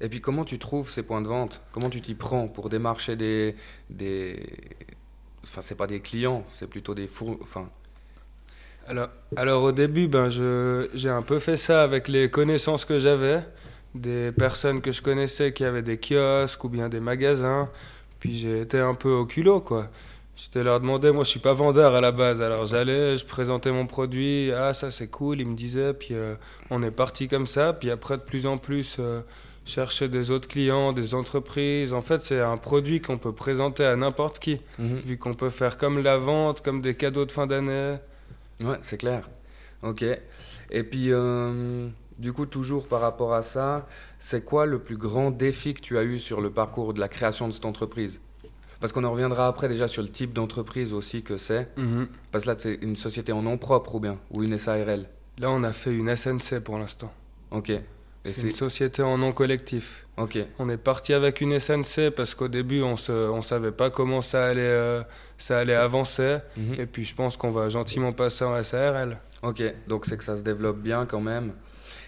Et 0.00 0.08
puis 0.08 0.20
comment 0.20 0.44
tu 0.44 0.58
trouves 0.58 0.90
ces 0.90 1.02
points 1.02 1.20
de 1.20 1.28
vente? 1.28 1.60
Comment 1.72 1.90
tu 1.90 2.00
t'y 2.00 2.14
prends 2.14 2.48
pour 2.48 2.68
démarcher 2.68 3.14
des... 3.16 3.54
des... 3.90 4.42
Enfin, 5.44 5.62
c'est 5.62 5.76
pas 5.76 5.86
des 5.86 6.00
clients, 6.00 6.44
c'est 6.48 6.68
plutôt 6.68 6.94
des 6.94 7.06
four... 7.06 7.38
Enfin, 7.42 7.68
Alors, 8.86 9.08
alors 9.36 9.62
au 9.62 9.72
début, 9.72 10.08
ben, 10.08 10.28
j'ai 10.30 11.10
un 11.10 11.22
peu 11.22 11.38
fait 11.38 11.56
ça 11.56 11.82
avec 11.82 12.08
les 12.08 12.30
connaissances 12.30 12.84
que 12.84 12.98
j'avais, 12.98 13.40
des 13.94 14.30
personnes 14.32 14.80
que 14.80 14.92
je 14.92 15.02
connaissais 15.02 15.52
qui 15.52 15.64
avaient 15.64 15.82
des 15.82 15.98
kiosques 15.98 16.62
ou 16.64 16.68
bien 16.68 16.88
des 16.88 17.00
magasins. 17.00 17.68
Puis 18.20 18.36
j'ai 18.36 18.62
été 18.62 18.78
un 18.78 18.94
peu 18.94 19.10
au 19.10 19.26
culot, 19.26 19.60
quoi. 19.60 19.90
J'étais 20.38 20.62
leur 20.62 20.78
demander, 20.78 21.10
moi 21.10 21.24
je 21.24 21.30
suis 21.30 21.40
pas 21.40 21.52
vendeur 21.52 21.96
à 21.96 22.00
la 22.00 22.12
base, 22.12 22.40
alors 22.40 22.64
j'allais, 22.68 23.16
je 23.16 23.26
présentais 23.26 23.72
mon 23.72 23.88
produit, 23.88 24.52
ah 24.52 24.72
ça 24.72 24.88
c'est 24.92 25.08
cool, 25.08 25.40
ils 25.40 25.46
me 25.46 25.56
disaient, 25.56 25.92
puis 25.92 26.14
euh, 26.14 26.36
on 26.70 26.80
est 26.84 26.92
parti 26.92 27.26
comme 27.26 27.48
ça, 27.48 27.72
puis 27.72 27.90
après 27.90 28.18
de 28.18 28.22
plus 28.22 28.46
en 28.46 28.56
plus 28.56 28.98
euh, 29.00 29.20
chercher 29.68 30.08
des 30.08 30.30
autres 30.30 30.48
clients, 30.48 30.92
des 30.92 31.14
entreprises. 31.14 31.92
En 31.92 32.00
fait, 32.00 32.22
c'est 32.22 32.40
un 32.40 32.56
produit 32.56 33.00
qu'on 33.00 33.18
peut 33.18 33.32
présenter 33.32 33.84
à 33.84 33.96
n'importe 33.96 34.38
qui, 34.38 34.60
mhm. 34.78 35.00
vu 35.04 35.18
qu'on 35.18 35.34
peut 35.34 35.50
faire 35.50 35.78
comme 35.78 36.02
la 36.02 36.18
vente, 36.18 36.62
comme 36.62 36.80
des 36.80 36.94
cadeaux 36.94 37.26
de 37.26 37.32
fin 37.32 37.46
d'année. 37.46 37.96
Ouais, 38.60 38.78
c'est 38.80 38.98
clair. 38.98 39.28
Ok. 39.82 40.04
Et 40.70 40.82
puis, 40.82 41.12
euh, 41.12 41.88
du 42.18 42.32
coup, 42.32 42.46
toujours 42.46 42.88
par 42.88 43.00
rapport 43.00 43.34
à 43.34 43.42
ça, 43.42 43.86
c'est 44.18 44.44
quoi 44.44 44.66
le 44.66 44.78
plus 44.78 44.96
grand 44.96 45.30
défi 45.30 45.74
que 45.74 45.80
tu 45.80 45.98
as 45.98 46.02
eu 46.02 46.18
sur 46.18 46.40
le 46.40 46.50
parcours 46.50 46.94
de 46.94 47.00
la 47.00 47.08
création 47.08 47.46
de 47.46 47.52
cette 47.52 47.66
entreprise? 47.66 48.20
Parce 48.80 48.92
qu'on 48.92 49.04
en 49.04 49.10
reviendra 49.10 49.48
après 49.48 49.68
déjà 49.68 49.88
sur 49.88 50.02
le 50.02 50.08
type 50.08 50.32
d'entreprise 50.32 50.92
aussi 50.92 51.22
que 51.22 51.36
c'est. 51.36 51.68
Parce 52.32 52.44
que 52.44 52.50
là, 52.50 52.56
c'est 52.58 52.74
une 52.82 52.96
société 52.96 53.32
en 53.32 53.42
nom 53.42 53.58
propre 53.58 53.96
ou 53.96 54.00
bien 54.00 54.18
Ou 54.30 54.44
une 54.44 54.56
SARL 54.56 55.08
Là, 55.38 55.50
on 55.50 55.62
a 55.62 55.72
fait 55.72 55.94
une 55.94 56.14
SNC 56.16 56.60
pour 56.60 56.78
l'instant. 56.78 57.12
Ok. 57.50 57.72
C'est 58.32 58.48
une 58.48 58.54
société 58.54 59.02
en 59.02 59.18
nom 59.18 59.32
collectif. 59.32 60.06
Ok. 60.16 60.38
On 60.58 60.68
est 60.68 60.76
parti 60.76 61.14
avec 61.14 61.40
une 61.40 61.58
SNC 61.58 62.10
parce 62.14 62.34
qu'au 62.34 62.48
début, 62.48 62.82
on 62.82 62.96
se, 62.96 63.12
on 63.12 63.42
savait 63.42 63.72
pas 63.72 63.90
comment 63.90 64.22
ça 64.22 64.46
allait, 64.46 64.62
euh, 64.62 65.02
ça 65.38 65.58
allait 65.58 65.74
avancer. 65.74 66.38
Mhm. 66.56 66.74
Et 66.80 66.86
puis, 66.86 67.04
je 67.04 67.14
pense 67.14 67.36
qu'on 67.36 67.50
va 67.50 67.68
gentiment 67.68 68.12
passer 68.12 68.44
en 68.44 68.62
SARL. 68.62 69.18
Ok, 69.42 69.62
donc 69.86 70.06
c'est 70.06 70.16
que 70.16 70.24
ça 70.24 70.36
se 70.36 70.42
développe 70.42 70.78
bien 70.78 71.06
quand 71.06 71.20
même. 71.20 71.52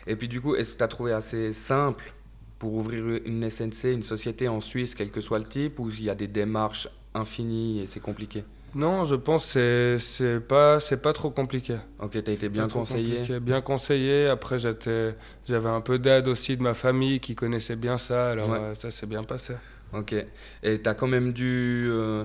Et 0.06 0.16
puis 0.16 0.28
du 0.28 0.40
coup, 0.40 0.54
est-ce 0.54 0.72
que 0.72 0.78
tu 0.78 0.84
as 0.84 0.88
trouvé 0.88 1.12
assez 1.12 1.52
simple 1.52 2.12
pour 2.58 2.74
ouvrir 2.74 3.20
une 3.24 3.48
SNC, 3.48 3.92
une 3.92 4.02
société 4.02 4.48
en 4.48 4.60
Suisse, 4.60 4.94
quel 4.94 5.10
que 5.10 5.20
soit 5.20 5.38
le 5.38 5.44
type, 5.44 5.78
ou 5.78 5.88
il 5.90 6.04
y 6.04 6.10
a 6.10 6.14
des 6.14 6.26
démarches 6.26 6.88
infinies 7.14 7.80
et 7.80 7.86
c'est 7.86 8.00
compliqué? 8.00 8.44
Non, 8.74 9.04
je 9.04 9.16
pense 9.16 9.54
que 9.54 9.96
c'est- 9.98 10.38
pas, 10.40 10.78
c'est 10.78 10.96
pas 10.98 11.12
trop 11.12 11.30
compliqué. 11.30 11.76
Ok, 12.00 12.22
tu 12.22 12.30
as 12.30 12.34
été 12.34 12.48
bien 12.48 12.68
conseillé. 12.68 13.16
compliqué, 13.18 13.40
Bien 13.40 13.60
conseillé. 13.60 14.26
Après, 14.28 14.58
j'étais, 14.58 15.16
j'avais 15.48 15.68
un 15.68 15.80
peu 15.80 15.98
d'aide 15.98 16.28
aussi 16.28 16.56
de 16.56 16.62
ma 16.62 16.74
famille 16.74 17.18
qui 17.18 17.34
connaissait 17.34 17.74
bien 17.76 17.98
ça. 17.98 18.30
Alors, 18.30 18.50
Ouais. 18.50 18.58
euh, 18.58 18.74
ça 18.76 18.90
s'est 18.92 19.06
bien 19.06 19.24
passé. 19.24 19.54
Ok. 19.92 20.14
Et 20.62 20.80
tu 20.80 20.88
as 20.88 20.94
quand 20.94 21.08
même 21.08 21.32
dû 21.32 21.88
euh, 21.90 22.24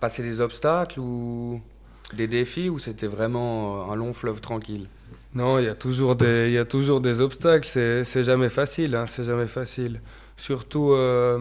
passer 0.00 0.22
des 0.22 0.40
obstacles 0.42 1.00
ou 1.00 1.62
des 2.14 2.26
défis 2.26 2.68
ou 2.68 2.78
c'était 2.78 3.06
vraiment 3.06 3.90
un 3.90 3.96
long 3.96 4.12
fleuve 4.12 4.40
tranquille? 4.42 4.86
Non, 5.34 5.58
il 5.58 5.64
y 5.64 5.68
a 5.68 5.74
toujours 5.74 6.14
des, 6.16 6.48
il 6.48 6.52
y 6.52 6.58
a 6.58 6.64
toujours 6.66 7.00
des 7.00 7.20
obstacles. 7.20 7.64
C'est, 7.66 8.04
c'est 8.04 8.24
jamais 8.24 8.50
facile. 8.50 8.94
Hein, 8.96 9.06
c'est 9.06 9.24
jamais 9.24 9.46
facile. 9.46 10.02
Surtout, 10.36 10.92
euh, 10.92 11.38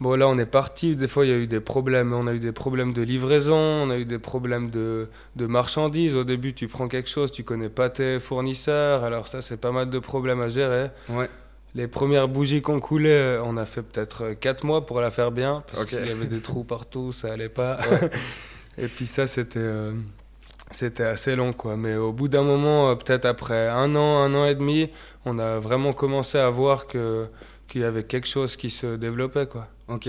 bon 0.00 0.16
là 0.16 0.28
on 0.28 0.38
est 0.38 0.46
parti. 0.46 0.96
Des 0.96 1.08
fois 1.08 1.24
il 1.24 1.30
y 1.30 1.34
a 1.34 1.38
eu 1.38 1.46
des 1.46 1.60
problèmes. 1.60 2.12
On 2.12 2.26
a 2.26 2.32
eu 2.32 2.38
des 2.38 2.52
problèmes 2.52 2.92
de 2.92 3.02
livraison. 3.02 3.56
On 3.56 3.90
a 3.90 3.98
eu 3.98 4.04
des 4.04 4.18
problèmes 4.18 4.70
de, 4.70 5.08
de 5.36 5.46
marchandises. 5.46 6.16
Au 6.16 6.24
début 6.24 6.54
tu 6.54 6.68
prends 6.68 6.88
quelque 6.88 7.10
chose, 7.10 7.30
tu 7.30 7.44
connais 7.44 7.68
pas 7.68 7.90
tes 7.90 8.18
fournisseurs. 8.20 9.04
Alors 9.04 9.28
ça 9.28 9.42
c'est 9.42 9.56
pas 9.58 9.72
mal 9.72 9.90
de 9.90 9.98
problèmes 9.98 10.40
à 10.40 10.48
gérer. 10.48 10.90
Ouais. 11.08 11.28
Les 11.74 11.88
premières 11.88 12.28
bougies 12.28 12.62
qu'on 12.62 12.80
coulait, 12.80 13.38
on 13.44 13.58
a 13.58 13.66
fait 13.66 13.82
peut-être 13.82 14.32
4 14.32 14.64
mois 14.64 14.86
pour 14.86 15.02
la 15.02 15.10
faire 15.10 15.30
bien, 15.30 15.62
parce 15.70 15.84
qu'il 15.84 16.06
y 16.06 16.10
avait 16.10 16.26
des 16.26 16.40
trous 16.40 16.64
partout, 16.64 17.12
ça 17.12 17.30
allait 17.30 17.50
pas. 17.50 17.78
Et 18.78 18.88
puis 18.88 19.04
ça, 19.04 19.26
c'était 19.26 19.58
euh, 19.58 19.92
c'était 20.70 21.04
assez 21.04 21.36
long, 21.36 21.52
quoi. 21.52 21.76
Mais 21.76 21.96
au 21.96 22.12
bout 22.12 22.28
d'un 22.28 22.42
moment, 22.42 22.90
euh, 22.90 22.94
peut-être 22.94 23.24
après 23.24 23.68
un 23.68 23.94
an, 23.94 24.22
un 24.22 24.34
an 24.34 24.46
et 24.46 24.54
demi, 24.54 24.90
on 25.24 25.38
a 25.38 25.58
vraiment 25.58 25.92
commencé 25.92 26.38
à 26.38 26.48
voir 26.50 26.86
que 26.86 27.26
qu'il 27.68 27.80
y 27.80 27.84
avait 27.84 28.04
quelque 28.04 28.28
chose 28.28 28.56
qui 28.56 28.70
se 28.70 28.96
développait, 28.96 29.46
quoi. 29.46 29.68
Ok. 29.88 30.08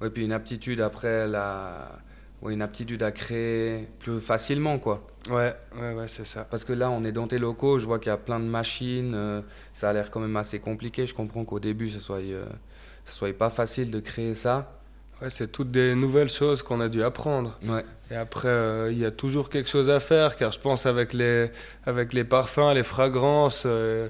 Ouais, 0.00 0.10
puis 0.10 0.24
une 0.24 0.32
aptitude 0.32 0.80
après 0.80 1.26
la. 1.26 1.98
Ouais, 2.40 2.52
une 2.52 2.62
aptitude 2.62 3.02
à 3.02 3.10
créer 3.10 3.88
plus 3.98 4.20
facilement, 4.20 4.78
quoi. 4.78 5.04
Ouais, 5.28 5.52
ouais, 5.76 5.92
ouais, 5.94 6.06
c'est 6.06 6.24
ça. 6.24 6.44
Parce 6.44 6.64
que 6.64 6.72
là, 6.72 6.88
on 6.88 7.04
est 7.04 7.10
dans 7.10 7.26
tes 7.26 7.38
locaux, 7.38 7.80
je 7.80 7.84
vois 7.86 7.98
qu'il 7.98 8.10
y 8.10 8.12
a 8.12 8.16
plein 8.16 8.38
de 8.38 8.44
machines, 8.44 9.12
euh, 9.14 9.40
ça 9.74 9.90
a 9.90 9.92
l'air 9.92 10.10
quand 10.12 10.20
même 10.20 10.36
assez 10.36 10.60
compliqué. 10.60 11.04
Je 11.04 11.14
comprends 11.14 11.44
qu'au 11.44 11.58
début, 11.58 11.90
ce 11.90 11.98
soit, 11.98 12.18
euh, 12.18 12.46
ce 13.04 13.12
soit 13.16 13.36
pas 13.36 13.50
facile 13.50 13.90
de 13.90 13.98
créer 13.98 14.34
ça. 14.34 14.72
Ouais, 15.20 15.30
c'est 15.30 15.50
toutes 15.50 15.72
des 15.72 15.96
nouvelles 15.96 16.30
choses 16.30 16.62
qu'on 16.62 16.80
a 16.80 16.88
dû 16.88 17.02
apprendre. 17.02 17.58
Ouais, 17.66 17.84
Et 18.12 18.14
après, 18.14 18.46
euh, 18.46 18.92
il 18.92 18.98
y 18.98 19.04
a 19.04 19.10
toujours 19.10 19.50
quelque 19.50 19.68
chose 19.68 19.90
à 19.90 19.98
faire, 19.98 20.36
car 20.36 20.52
je 20.52 20.60
pense 20.60 20.86
avec 20.86 21.12
les, 21.12 21.50
avec 21.84 22.12
les 22.12 22.22
parfums, 22.22 22.72
les 22.72 22.84
fragrances, 22.84 23.64
euh, 23.66 24.08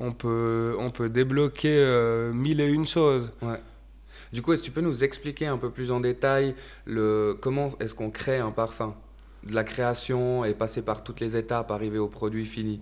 on, 0.00 0.10
peut, 0.10 0.74
on 0.80 0.90
peut 0.90 1.08
débloquer 1.08 1.78
mille 2.34 2.60
et 2.60 2.66
une 2.66 2.86
choses. 2.86 3.30
ouais. 3.40 3.60
Du 4.32 4.42
coup, 4.42 4.52
est-ce 4.52 4.62
que 4.62 4.66
tu 4.66 4.72
peux 4.72 4.80
nous 4.80 5.04
expliquer 5.04 5.46
un 5.46 5.56
peu 5.58 5.70
plus 5.70 5.90
en 5.90 6.00
détail 6.00 6.54
le, 6.84 7.36
comment 7.40 7.68
est-ce 7.80 7.94
qu'on 7.94 8.10
crée 8.10 8.38
un 8.38 8.50
parfum? 8.50 8.94
De 9.44 9.54
la 9.54 9.64
création 9.64 10.44
et 10.44 10.52
passer 10.54 10.82
par 10.82 11.02
toutes 11.04 11.20
les 11.20 11.36
étapes, 11.36 11.70
arriver 11.70 11.98
au 11.98 12.08
produit 12.08 12.44
fini. 12.44 12.80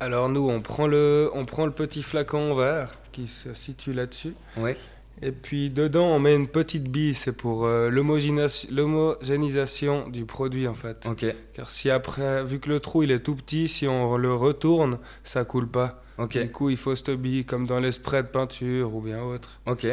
Alors 0.00 0.28
nous, 0.28 0.48
on 0.50 0.60
prend 0.60 0.86
le, 0.88 1.30
on 1.32 1.44
prend 1.44 1.64
le 1.64 1.72
petit 1.72 2.02
flacon 2.02 2.54
vert 2.54 2.90
qui 3.12 3.28
se 3.28 3.54
situe 3.54 3.92
là-dessus. 3.92 4.34
Ouais, 4.56 4.76
Et 5.22 5.30
puis 5.30 5.70
dedans, 5.70 6.06
on 6.06 6.18
met 6.18 6.34
une 6.34 6.48
petite 6.48 6.90
bille, 6.90 7.14
c'est 7.14 7.30
pour 7.32 7.66
euh, 7.66 7.88
l'homogénéis- 7.88 8.66
l'homogénéisation 8.70 10.08
du 10.08 10.24
produit 10.24 10.66
en 10.66 10.74
fait. 10.74 11.06
ok, 11.06 11.24
Car 11.54 11.70
si 11.70 11.88
après, 11.90 12.44
vu 12.44 12.58
que 12.58 12.68
le 12.68 12.80
trou 12.80 13.02
il 13.04 13.10
est 13.12 13.20
tout 13.20 13.36
petit, 13.36 13.68
si 13.68 13.86
on 13.86 14.16
le 14.16 14.34
retourne, 14.34 14.98
ça 15.24 15.44
coule 15.44 15.68
pas. 15.68 16.02
ok, 16.18 16.36
Du 16.38 16.50
coup, 16.50 16.68
il 16.70 16.76
faut 16.76 16.94
cette 16.96 17.10
bille 17.10 17.44
comme 17.44 17.66
dans 17.66 17.78
les 17.80 17.92
sprays 17.92 18.24
de 18.24 18.28
peinture 18.28 18.94
ou 18.94 19.00
bien 19.00 19.22
autre. 19.22 19.60
ok, 19.66 19.86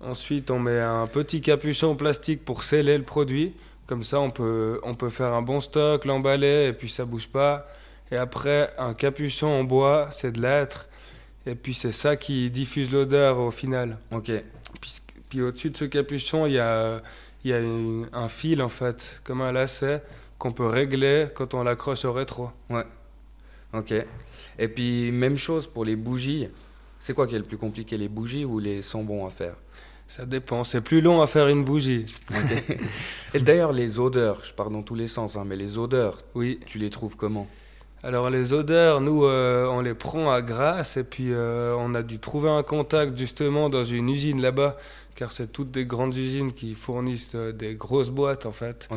Ensuite, 0.00 0.50
on 0.50 0.58
met 0.58 0.78
un 0.80 1.06
petit 1.06 1.40
capuchon 1.40 1.96
plastique 1.96 2.44
pour 2.44 2.62
sceller 2.62 2.96
le 2.98 3.04
produit. 3.04 3.54
Comme 3.86 4.04
ça, 4.04 4.20
on 4.20 4.30
peut, 4.30 4.80
on 4.84 4.94
peut 4.94 5.08
faire 5.10 5.32
un 5.32 5.42
bon 5.42 5.60
stock, 5.60 6.04
l'emballer 6.04 6.66
et 6.68 6.72
puis 6.72 6.88
ça 6.88 7.04
bouge 7.04 7.28
pas. 7.28 7.66
Et 8.10 8.16
après, 8.16 8.70
un 8.78 8.94
capuchon 8.94 9.48
en 9.48 9.64
bois, 9.64 10.08
c'est 10.12 10.32
de 10.32 10.40
l'être. 10.40 10.88
Et 11.46 11.54
puis 11.54 11.74
c'est 11.74 11.92
ça 11.92 12.16
qui 12.16 12.50
diffuse 12.50 12.90
l'odeur 12.92 13.38
au 13.38 13.50
final. 13.50 13.98
ok. 14.12 14.30
Puis, 14.80 14.92
puis 15.30 15.42
au-dessus 15.42 15.70
de 15.70 15.76
ce 15.76 15.84
capuchon, 15.86 16.46
il 16.46 16.52
y 16.52 16.58
a, 16.58 17.00
y 17.44 17.52
a 17.52 17.58
une- 17.58 18.08
un 18.12 18.28
fil 18.28 18.62
en 18.62 18.68
fait, 18.68 19.20
comme 19.24 19.40
un 19.40 19.52
lacet, 19.52 20.02
qu'on 20.38 20.52
peut 20.52 20.66
régler 20.66 21.26
quand 21.34 21.54
on 21.54 21.62
l'accroche 21.64 22.04
au 22.04 22.12
rétro. 22.12 22.50
Ok. 23.72 23.92
Et 24.58 24.68
puis, 24.68 25.10
même 25.12 25.36
chose 25.36 25.66
pour 25.66 25.84
les 25.84 25.96
bougies. 25.96 26.48
C'est 27.00 27.14
quoi 27.14 27.26
qui 27.26 27.34
est 27.34 27.38
le 27.38 27.44
plus 27.44 27.58
compliqué, 27.58 27.96
les 27.96 28.08
bougies 28.08 28.44
ou 28.44 28.58
les 28.58 28.82
sambons 28.82 29.26
à 29.26 29.30
faire? 29.30 29.54
Ça 30.08 30.24
dépend. 30.24 30.64
C'est 30.64 30.80
plus 30.80 31.00
long 31.00 31.20
à 31.20 31.26
faire 31.26 31.48
une 31.48 31.64
bougie. 31.64 32.02
Et 33.34 33.40
d'ailleurs, 33.40 33.72
les 33.72 33.98
odeurs, 33.98 34.42
je 34.42 34.54
pars 34.54 34.70
dans 34.70 34.82
tous 34.82 34.94
les 34.94 35.06
sens, 35.06 35.36
hein, 35.36 35.44
mais 35.46 35.56
les 35.56 35.78
odeurs, 35.78 36.22
Oui. 36.34 36.60
tu 36.66 36.78
les 36.78 36.90
trouves 36.90 37.16
comment? 37.16 37.46
Alors 38.04 38.30
les 38.30 38.52
odeurs, 38.52 39.00
nous, 39.00 39.24
euh, 39.24 39.66
on 39.66 39.80
les 39.80 39.92
prend 39.92 40.30
à 40.30 40.40
Grasse 40.40 40.96
et 40.96 41.02
puis 41.02 41.32
euh, 41.32 41.74
on 41.76 41.96
a 41.96 42.04
dû 42.04 42.20
trouver 42.20 42.48
un 42.48 42.62
contact 42.62 43.18
justement 43.18 43.68
dans 43.68 43.82
une 43.82 44.08
usine 44.08 44.40
là-bas, 44.40 44.76
car 45.16 45.32
c'est 45.32 45.48
toutes 45.50 45.72
des 45.72 45.84
grandes 45.84 46.16
usines 46.16 46.52
qui 46.52 46.76
fournissent 46.76 47.32
euh, 47.34 47.50
des 47.50 47.74
grosses 47.74 48.10
boîtes 48.10 48.46
en 48.46 48.52
fait. 48.52 48.88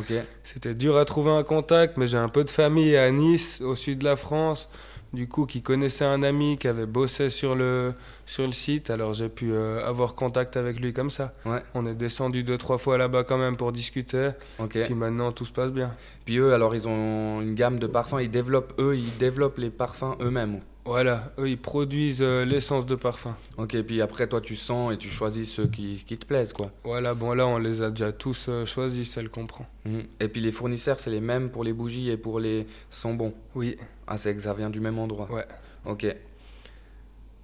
C'était 0.44 0.74
dur 0.76 0.96
à 0.96 1.04
trouver 1.04 1.32
un 1.32 1.42
contact, 1.42 1.96
mais 1.96 2.06
j'ai 2.06 2.16
un 2.16 2.28
peu 2.28 2.44
de 2.44 2.50
famille 2.50 2.96
à 2.96 3.10
Nice, 3.10 3.60
au 3.60 3.74
sud 3.74 3.98
de 3.98 4.04
la 4.04 4.14
France, 4.14 4.68
du 5.12 5.28
coup 5.28 5.46
qui 5.46 5.60
connaissait 5.62 6.04
un 6.04 6.22
ami 6.22 6.56
qui 6.58 6.68
avait 6.68 6.86
bossé 6.86 7.28
sur 7.30 7.54
le, 7.54 7.92
sur 8.26 8.46
le 8.46 8.52
site, 8.52 8.88
alors 8.90 9.12
j'ai 9.14 9.28
pu 9.28 9.52
euh, 9.52 9.84
avoir 9.86 10.14
contact 10.14 10.56
avec 10.56 10.80
lui 10.80 10.92
comme 10.92 11.10
ça. 11.10 11.34
Ouais. 11.44 11.60
On 11.74 11.84
est 11.86 11.94
descendu 11.94 12.42
deux, 12.44 12.56
trois 12.58 12.78
fois 12.78 12.96
là-bas 12.98 13.24
quand 13.24 13.38
même 13.38 13.56
pour 13.56 13.72
discuter, 13.72 14.30
Ok. 14.58 14.78
puis 14.84 14.94
maintenant 14.94 15.32
tout 15.32 15.44
se 15.44 15.52
passe 15.52 15.70
bien. 15.70 15.94
Puis 16.24 16.36
eux, 16.38 16.54
alors, 16.54 16.74
ils 16.74 16.86
ont 16.88 17.40
une 17.40 17.54
gamme 17.54 17.78
de 17.78 17.86
parfums. 17.86 18.20
Ils 18.20 18.30
développent, 18.30 18.72
eux, 18.78 18.96
ils 18.96 19.16
développent 19.18 19.58
les 19.58 19.70
parfums 19.70 20.16
eux-mêmes. 20.20 20.60
Voilà, 20.84 21.32
eux 21.38 21.48
ils 21.48 21.58
produisent 21.60 22.22
euh, 22.22 22.44
l'essence 22.44 22.86
de 22.86 22.96
parfum. 22.96 23.36
Ok. 23.56 23.80
Puis 23.82 24.00
après, 24.02 24.26
toi, 24.26 24.40
tu 24.40 24.56
sens 24.56 24.92
et 24.92 24.96
tu 24.98 25.08
choisis 25.08 25.48
ceux 25.52 25.68
qui, 25.68 26.02
qui 26.06 26.18
te 26.18 26.26
plaisent, 26.26 26.52
quoi. 26.52 26.72
Voilà, 26.82 27.14
bon 27.14 27.34
là 27.34 27.46
on 27.46 27.58
les 27.58 27.82
a 27.82 27.90
déjà 27.90 28.10
tous 28.10 28.46
euh, 28.48 28.66
choisis, 28.66 29.10
celle 29.12 29.28
qu'on 29.28 29.46
prend. 29.46 29.66
Mhm. 29.84 30.02
Et 30.18 30.28
puis, 30.28 30.40
les 30.40 30.50
fournisseurs, 30.50 30.98
c'est 30.98 31.10
les 31.10 31.20
mêmes 31.20 31.50
pour 31.50 31.62
les 31.62 31.72
bougies 31.72 32.10
et 32.10 32.16
pour 32.16 32.40
les 32.40 32.66
sambons. 32.90 33.32
Oui, 33.54 33.76
Ah, 34.08 34.18
c'est 34.18 34.34
que 34.34 34.42
ça 34.42 34.54
vient 34.54 34.70
du 34.70 34.80
même 34.80 34.98
endroit. 34.98 35.30
Ouais. 35.32 35.46
Ok. 35.86 36.04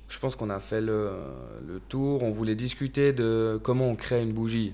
Je 0.09 0.19
pense 0.19 0.35
qu'on 0.37 0.51
a 0.51 0.59
fait 0.59 0.81
le, 0.81 1.11
le 1.67 1.81
tour. 1.81 2.23
On 2.23 2.31
voulait 2.31 2.55
discuter 2.57 3.13
de 3.13 3.61
comment 3.63 3.89
on 3.89 3.95
crée 3.95 4.23
une 4.23 4.33
bougie. 4.33 4.73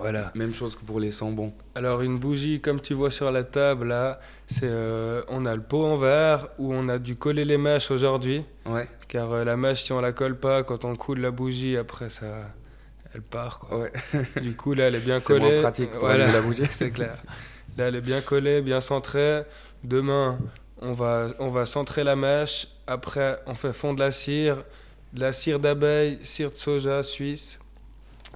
Voilà. 0.00 0.32
Même 0.34 0.54
chose 0.54 0.76
que 0.76 0.84
pour 0.84 0.98
les 1.00 1.10
sambons. 1.10 1.52
Alors 1.74 2.00
une 2.02 2.18
bougie, 2.18 2.60
comme 2.60 2.80
tu 2.80 2.94
vois 2.94 3.10
sur 3.10 3.30
la 3.30 3.44
table 3.44 3.88
là, 3.88 4.18
c'est 4.46 4.60
euh, 4.64 5.22
on 5.28 5.44
a 5.46 5.54
le 5.54 5.62
pot 5.62 5.84
en 5.84 5.96
verre 5.96 6.48
où 6.58 6.72
on 6.72 6.88
a 6.88 6.98
dû 6.98 7.16
coller 7.16 7.44
les 7.44 7.58
mèches 7.58 7.90
aujourd'hui, 7.90 8.44
Ouais. 8.66 8.88
car 9.08 9.30
euh, 9.32 9.44
la 9.44 9.56
mèche 9.56 9.84
si 9.84 9.92
on 9.92 10.00
la 10.00 10.12
colle 10.12 10.38
pas, 10.38 10.62
quand 10.62 10.84
on 10.84 10.96
coule 10.96 11.20
la 11.20 11.30
bougie, 11.30 11.76
après 11.76 12.08
ça, 12.10 12.26
elle 13.14 13.22
part 13.22 13.58
quoi. 13.58 13.78
Ouais. 13.78 13.92
Du 14.42 14.56
coup 14.56 14.72
là 14.74 14.84
elle 14.88 14.94
est 14.94 15.00
bien 15.00 15.20
C'est 15.20 15.26
collée. 15.26 15.52
moins 15.52 15.60
pratique 15.60 15.90
pour 15.90 16.00
voilà, 16.00 16.30
la 16.32 16.40
bougie. 16.40 16.62
c'est 16.70 16.90
clair. 16.90 17.16
Là 17.76 17.88
elle 17.88 17.96
est 17.96 18.00
bien 18.00 18.20
collée, 18.22 18.62
bien 18.62 18.80
centrée. 18.80 19.42
Demain 19.82 20.38
on 20.80 20.92
va 20.92 21.28
on 21.38 21.48
va 21.50 21.66
centrer 21.66 22.04
la 22.04 22.16
mèche. 22.16 22.68
Après 22.86 23.38
on 23.46 23.54
fait 23.54 23.72
fondre 23.74 24.00
la 24.00 24.12
cire, 24.12 24.64
de 25.12 25.20
la 25.20 25.32
cire 25.34 25.60
d'abeille, 25.60 26.18
cire 26.22 26.50
de 26.50 26.56
soja 26.56 27.02
suisse. 27.02 27.58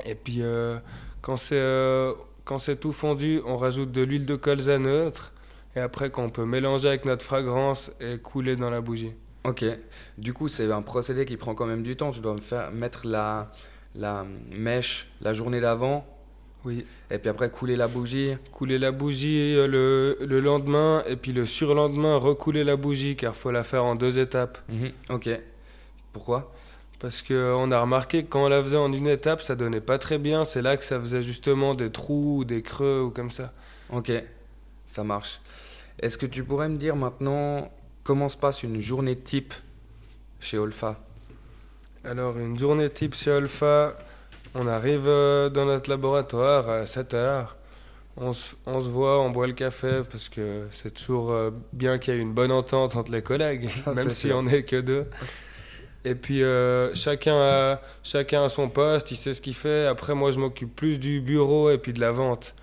Et 0.05 0.15
puis 0.15 0.39
euh, 0.43 0.77
quand 1.23 1.37
c'est 1.37 1.57
euh, 1.57 2.13
quand 2.45 2.59
c'est 2.59 2.77
tout 2.77 2.93
fondu, 2.93 3.41
on 3.47 3.57
rajoute 3.57 3.93
de 3.93 4.03
l'huile 4.03 4.27
de 4.27 4.37
colza 4.37 4.79
neutre. 4.79 5.33
Et 5.77 5.81
après 5.81 6.11
qu'on 6.11 6.31
peut 6.31 6.47
mélanger 6.47 6.89
avec 6.89 7.05
notre 7.05 7.25
fragrance 7.25 7.93
et 8.01 8.19
couler 8.19 8.57
dans 8.57 8.71
la 8.71 8.81
bougie. 8.81 9.13
Ok. 9.45 9.65
Du 10.17 10.33
coup, 10.33 10.49
c'est 10.49 10.71
un 10.73 10.83
procédé 10.83 11.25
qui 11.27 11.37
prend 11.37 11.55
quand 11.55 11.67
même 11.67 11.83
du 11.83 11.95
temps. 11.95 12.11
Tu 12.11 12.21
dois 12.21 12.37
faire 12.39 12.73
mettre 12.73 13.07
la, 13.07 13.53
la 13.95 14.27
mèche 14.57 15.09
la 15.21 15.35
journée 15.35 15.61
d'avant. 15.61 16.07
Oui. 16.65 16.85
Et 17.11 17.19
puis 17.19 17.29
après, 17.29 17.51
couler 17.51 17.77
la 17.77 17.87
bougie. 17.87 18.33
Couler 18.51 18.79
la 18.79 18.91
bougie 18.91 19.55
euh, 19.57 19.67
le, 19.69 20.19
le 20.27 20.41
lendemain 20.41 21.05
et 21.07 21.17
puis 21.17 21.33
le 21.33 21.47
surlendemain 21.47 22.17
recouler 22.17 22.65
la 22.65 22.77
bougie 22.77 23.15
car 23.15 23.37
faut 23.37 23.53
la 23.53 23.63
faire 23.63 23.85
en 23.85 23.95
deux 23.95 24.19
étapes. 24.19 24.59
Ok. 25.11 25.29
Pourquoi? 26.13 26.53
Parce 26.99 27.23
qu'on 27.23 27.71
a 27.71 27.81
remarqué 27.81 28.25
que 28.25 28.29
quand 28.29 28.45
on 28.45 28.49
la 28.49 28.63
faisait 28.63 28.77
en 28.77 28.93
une 28.93 29.07
étape, 29.07 29.41
ça 29.41 29.55
donnait 29.55 29.81
pas 29.81 29.99
très 29.99 30.19
bien. 30.19 30.45
C'est 30.45 30.63
là 30.63 30.77
que 30.77 30.85
ça 30.85 30.99
faisait 30.99 31.23
justement 31.23 31.75
des 31.75 31.91
trous 31.91 32.39
ou 32.39 32.45
des 32.45 32.63
creux 32.63 33.03
ou 33.03 33.11
comme 33.11 33.31
ça. 33.31 33.53
Ok. 33.91 34.11
Ça 34.93 35.05
marche. 35.05 35.41
Est-ce 36.01 36.19
que 36.19 36.27
tu 36.27 36.43
pourrais 36.43 36.69
me 36.69 36.77
dire 36.77 36.97
maintenant 36.97 37.71
comment 38.03 38.29
se 38.29 38.37
passe 38.37 38.63
une 38.63 38.81
journée 38.81 39.17
type 39.17 39.55
chez 40.41 40.59
Olfa? 40.59 40.99
Alors, 42.05 42.39
une 42.39 42.59
journée 42.59 42.89
type 42.91 43.15
chez 43.15 43.31
Alpha, 43.33 43.97
on 44.55 44.67
arrive 44.67 45.07
euh, 45.07 45.51
dans 45.51 45.67
notre 45.67 45.91
laboratoire 45.91 46.69
à 46.71 46.87
7 46.87 47.15
heures. 47.15 47.57
On 48.17 48.33
se, 48.33 48.55
on 48.67 48.81
se 48.81 48.89
voit, 48.89 49.21
on 49.21 49.31
boit 49.31 49.47
le 49.47 49.53
café 49.53 50.03
parce 50.11 50.29
que 50.29 50.67
c'est 50.71 50.93
toujours 50.95 51.31
euh, 51.31 51.51
bien 51.73 51.99
qu'il 51.99 52.15
y 52.15 52.17
ait 52.17 52.21
une 52.21 52.33
bonne 52.33 52.51
entente 52.51 52.97
entre 52.97 53.13
les 53.13 53.23
collègues, 53.23 53.69
Ça, 53.69 53.93
même 53.95 54.11
si 54.11 54.29
sûr. 54.29 54.37
on 54.37 54.45
n'est 54.45 54.63
que 54.65 54.81
deux. 54.81 55.03
Et 56.05 56.15
puis 56.15 56.43
euh, 56.43 56.95
chacun, 56.95 57.37
a, 57.37 57.81
chacun 58.03 58.45
a 58.45 58.49
son 58.49 58.69
poste, 58.69 59.11
il 59.11 59.17
sait 59.17 59.35
ce 59.35 59.43
qu'il 59.43 59.55
fait. 59.55 59.87
Après, 59.87 60.15
moi, 60.15 60.31
je 60.31 60.39
m'occupe 60.39 60.75
plus 60.75 60.99
du 60.99 61.21
bureau 61.21 61.71
et 61.71 61.79
puis 61.79 61.93
de 61.93 62.01
la 62.01 62.13
vente. 62.13 62.55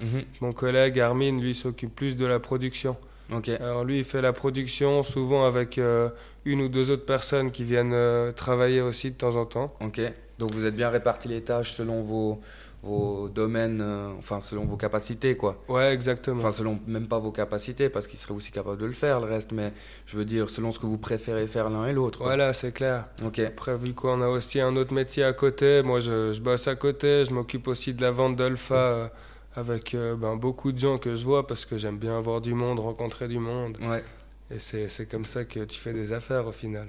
Mon 0.42 0.52
collègue 0.52 1.00
Armin, 1.00 1.40
lui, 1.40 1.54
s'occupe 1.54 1.94
plus 1.94 2.16
de 2.16 2.26
la 2.26 2.40
production. 2.40 2.96
Ok. 3.34 3.50
Alors 3.50 3.84
lui, 3.84 4.00
il 4.00 4.04
fait 4.04 4.22
la 4.22 4.34
production 4.34 5.04
souvent 5.04 5.46
avec 5.46 5.78
euh, 5.78 6.10
une 6.46 6.62
ou 6.62 6.70
deux 6.70 6.92
autres 6.92 7.06
personnes 7.06 7.52
qui 7.52 7.64
viennent 7.64 7.94
euh, 7.94 8.32
travailler 8.32 8.82
aussi 8.82 9.12
de 9.12 9.16
temps 9.16 9.36
en 9.36 9.46
temps. 9.46 9.74
Ok. 9.82 10.00
Donc 10.38 10.54
vous 10.54 10.66
êtes 10.66 10.76
bien 10.76 10.90
répartis 10.90 11.28
les 11.28 11.42
tâches 11.42 11.72
selon 11.72 12.04
vos, 12.04 12.42
vos 12.86 13.30
domaines, 13.30 13.82
euh, 13.82 14.10
enfin 14.18 14.40
selon 14.40 14.66
vos 14.66 14.78
capacités 14.78 15.36
quoi. 15.36 15.62
Ouais, 15.68 15.92
exactement. 15.92 16.38
Enfin 16.38 16.52
selon 16.52 16.80
même 16.88 17.08
pas 17.08 17.20
vos 17.20 17.32
capacités 17.32 17.90
parce 17.90 18.06
qu'ils 18.06 18.20
seraient 18.20 18.34
aussi 18.36 18.52
capables 18.52 18.78
de 18.78 18.86
le 18.86 18.94
faire 18.94 19.20
le 19.20 19.26
reste, 19.26 19.52
mais 19.52 19.74
je 20.06 20.18
veux 20.18 20.26
dire 20.26 20.50
selon 20.50 20.72
ce 20.72 20.80
que 20.80 20.86
vous 20.86 21.00
préférez 21.00 21.48
faire 21.48 21.70
l'un 21.70 21.88
et 21.88 21.94
l'autre. 21.94 22.24
Voilà, 22.24 22.54
c'est 22.54 22.72
clair. 22.72 23.08
Ok. 23.26 23.40
Après, 23.40 23.76
vu 23.76 23.94
qu'on 23.94 24.22
a 24.22 24.28
aussi 24.28 24.60
un 24.60 24.76
autre 24.76 24.94
métier 24.94 25.24
à 25.24 25.34
côté, 25.34 25.82
moi 25.84 26.00
je, 26.00 26.32
je 26.34 26.40
bosse 26.42 26.68
à 26.68 26.76
côté, 26.76 27.26
je 27.26 27.34
m'occupe 27.34 27.68
aussi 27.68 27.94
de 27.94 28.02
la 28.02 28.12
vente 28.12 28.36
d'Alpha 28.36 28.76
euh, 28.76 29.08
avec 29.56 29.96
euh, 29.96 30.16
ben, 30.16 30.36
beaucoup 30.36 30.72
de 30.72 30.78
gens 30.78 30.98
que 30.98 31.16
je 31.16 31.26
vois 31.26 31.48
parce 31.48 31.66
que 31.66 31.78
j'aime 31.78 31.98
bien 31.98 32.18
avoir 32.18 32.40
du 32.40 32.54
monde, 32.54 32.80
rencontrer 32.80 33.28
du 33.28 33.40
monde. 33.40 33.78
Ouais. 33.82 34.04
Et 34.52 34.60
c'est 34.60 34.90
c'est 34.90 35.08
comme 35.08 35.26
ça 35.26 35.44
que 35.44 35.62
tu 35.66 35.80
fais 35.80 35.94
des 35.94 36.14
affaires 36.14 36.46
au 36.46 36.52
final. 36.52 36.88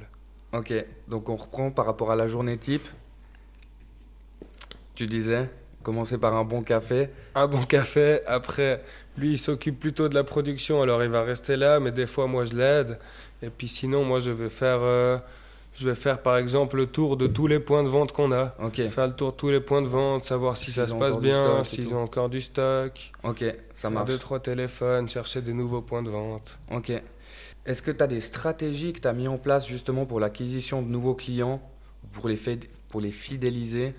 Ok. 0.52 0.74
Donc 1.08 1.30
on 1.30 1.36
reprend 1.36 1.70
par 1.70 1.86
rapport 1.86 2.10
à 2.10 2.16
la 2.16 2.28
journée 2.28 2.58
type. 2.58 2.86
Tu 4.94 5.06
disais 5.06 5.48
commencer 5.86 6.18
par 6.18 6.34
un 6.34 6.42
bon 6.42 6.62
café. 6.62 7.10
Un 7.36 7.46
bon 7.46 7.62
café, 7.62 8.18
après, 8.26 8.82
lui 9.16 9.34
il 9.34 9.38
s'occupe 9.38 9.78
plutôt 9.78 10.08
de 10.08 10.16
la 10.16 10.24
production, 10.24 10.82
alors 10.82 11.04
il 11.04 11.10
va 11.10 11.22
rester 11.22 11.56
là, 11.56 11.78
mais 11.78 11.92
des 11.92 12.06
fois 12.06 12.26
moi 12.26 12.44
je 12.44 12.54
l'aide. 12.54 12.98
Et 13.40 13.50
puis 13.50 13.68
sinon, 13.68 14.02
moi 14.02 14.18
je 14.18 14.32
vais 14.32 14.48
faire, 14.48 14.80
euh, 14.80 15.16
je 15.76 15.88
vais 15.88 15.94
faire 15.94 16.22
par 16.22 16.38
exemple 16.38 16.76
le 16.76 16.86
tour 16.86 17.16
de 17.16 17.28
tous 17.28 17.46
les 17.46 17.60
points 17.60 17.84
de 17.84 17.88
vente 17.88 18.10
qu'on 18.10 18.32
a. 18.32 18.56
Ok. 18.60 18.88
Faire 18.88 19.06
le 19.06 19.12
tour 19.12 19.30
de 19.30 19.36
tous 19.36 19.50
les 19.50 19.60
points 19.60 19.80
de 19.80 19.86
vente, 19.86 20.24
savoir 20.24 20.56
si 20.56 20.72
ça 20.72 20.86
se 20.86 20.94
passe 20.94 21.18
bien, 21.18 21.62
s'ils 21.62 21.94
ont 21.94 22.02
encore 22.02 22.30
du 22.30 22.40
stock. 22.40 23.12
Ok. 23.22 23.44
Ça 23.72 23.88
marche. 23.88 24.08
deux, 24.08 24.18
trois 24.18 24.40
téléphones, 24.40 25.08
chercher 25.08 25.40
des 25.40 25.52
nouveaux 25.52 25.82
points 25.82 26.02
de 26.02 26.10
vente. 26.10 26.58
Ok. 26.72 26.90
Est-ce 27.64 27.80
que 27.80 27.92
tu 27.92 28.02
as 28.02 28.08
des 28.08 28.20
stratégies 28.20 28.92
que 28.92 29.00
tu 29.00 29.06
as 29.06 29.12
mis 29.12 29.28
en 29.28 29.38
place 29.38 29.68
justement 29.68 30.04
pour 30.04 30.18
l'acquisition 30.18 30.82
de 30.82 30.88
nouveaux 30.88 31.14
clients, 31.14 31.60
pour 32.10 32.28
les, 32.28 32.40
pour 32.88 33.00
les 33.00 33.12
fidéliser? 33.12 33.94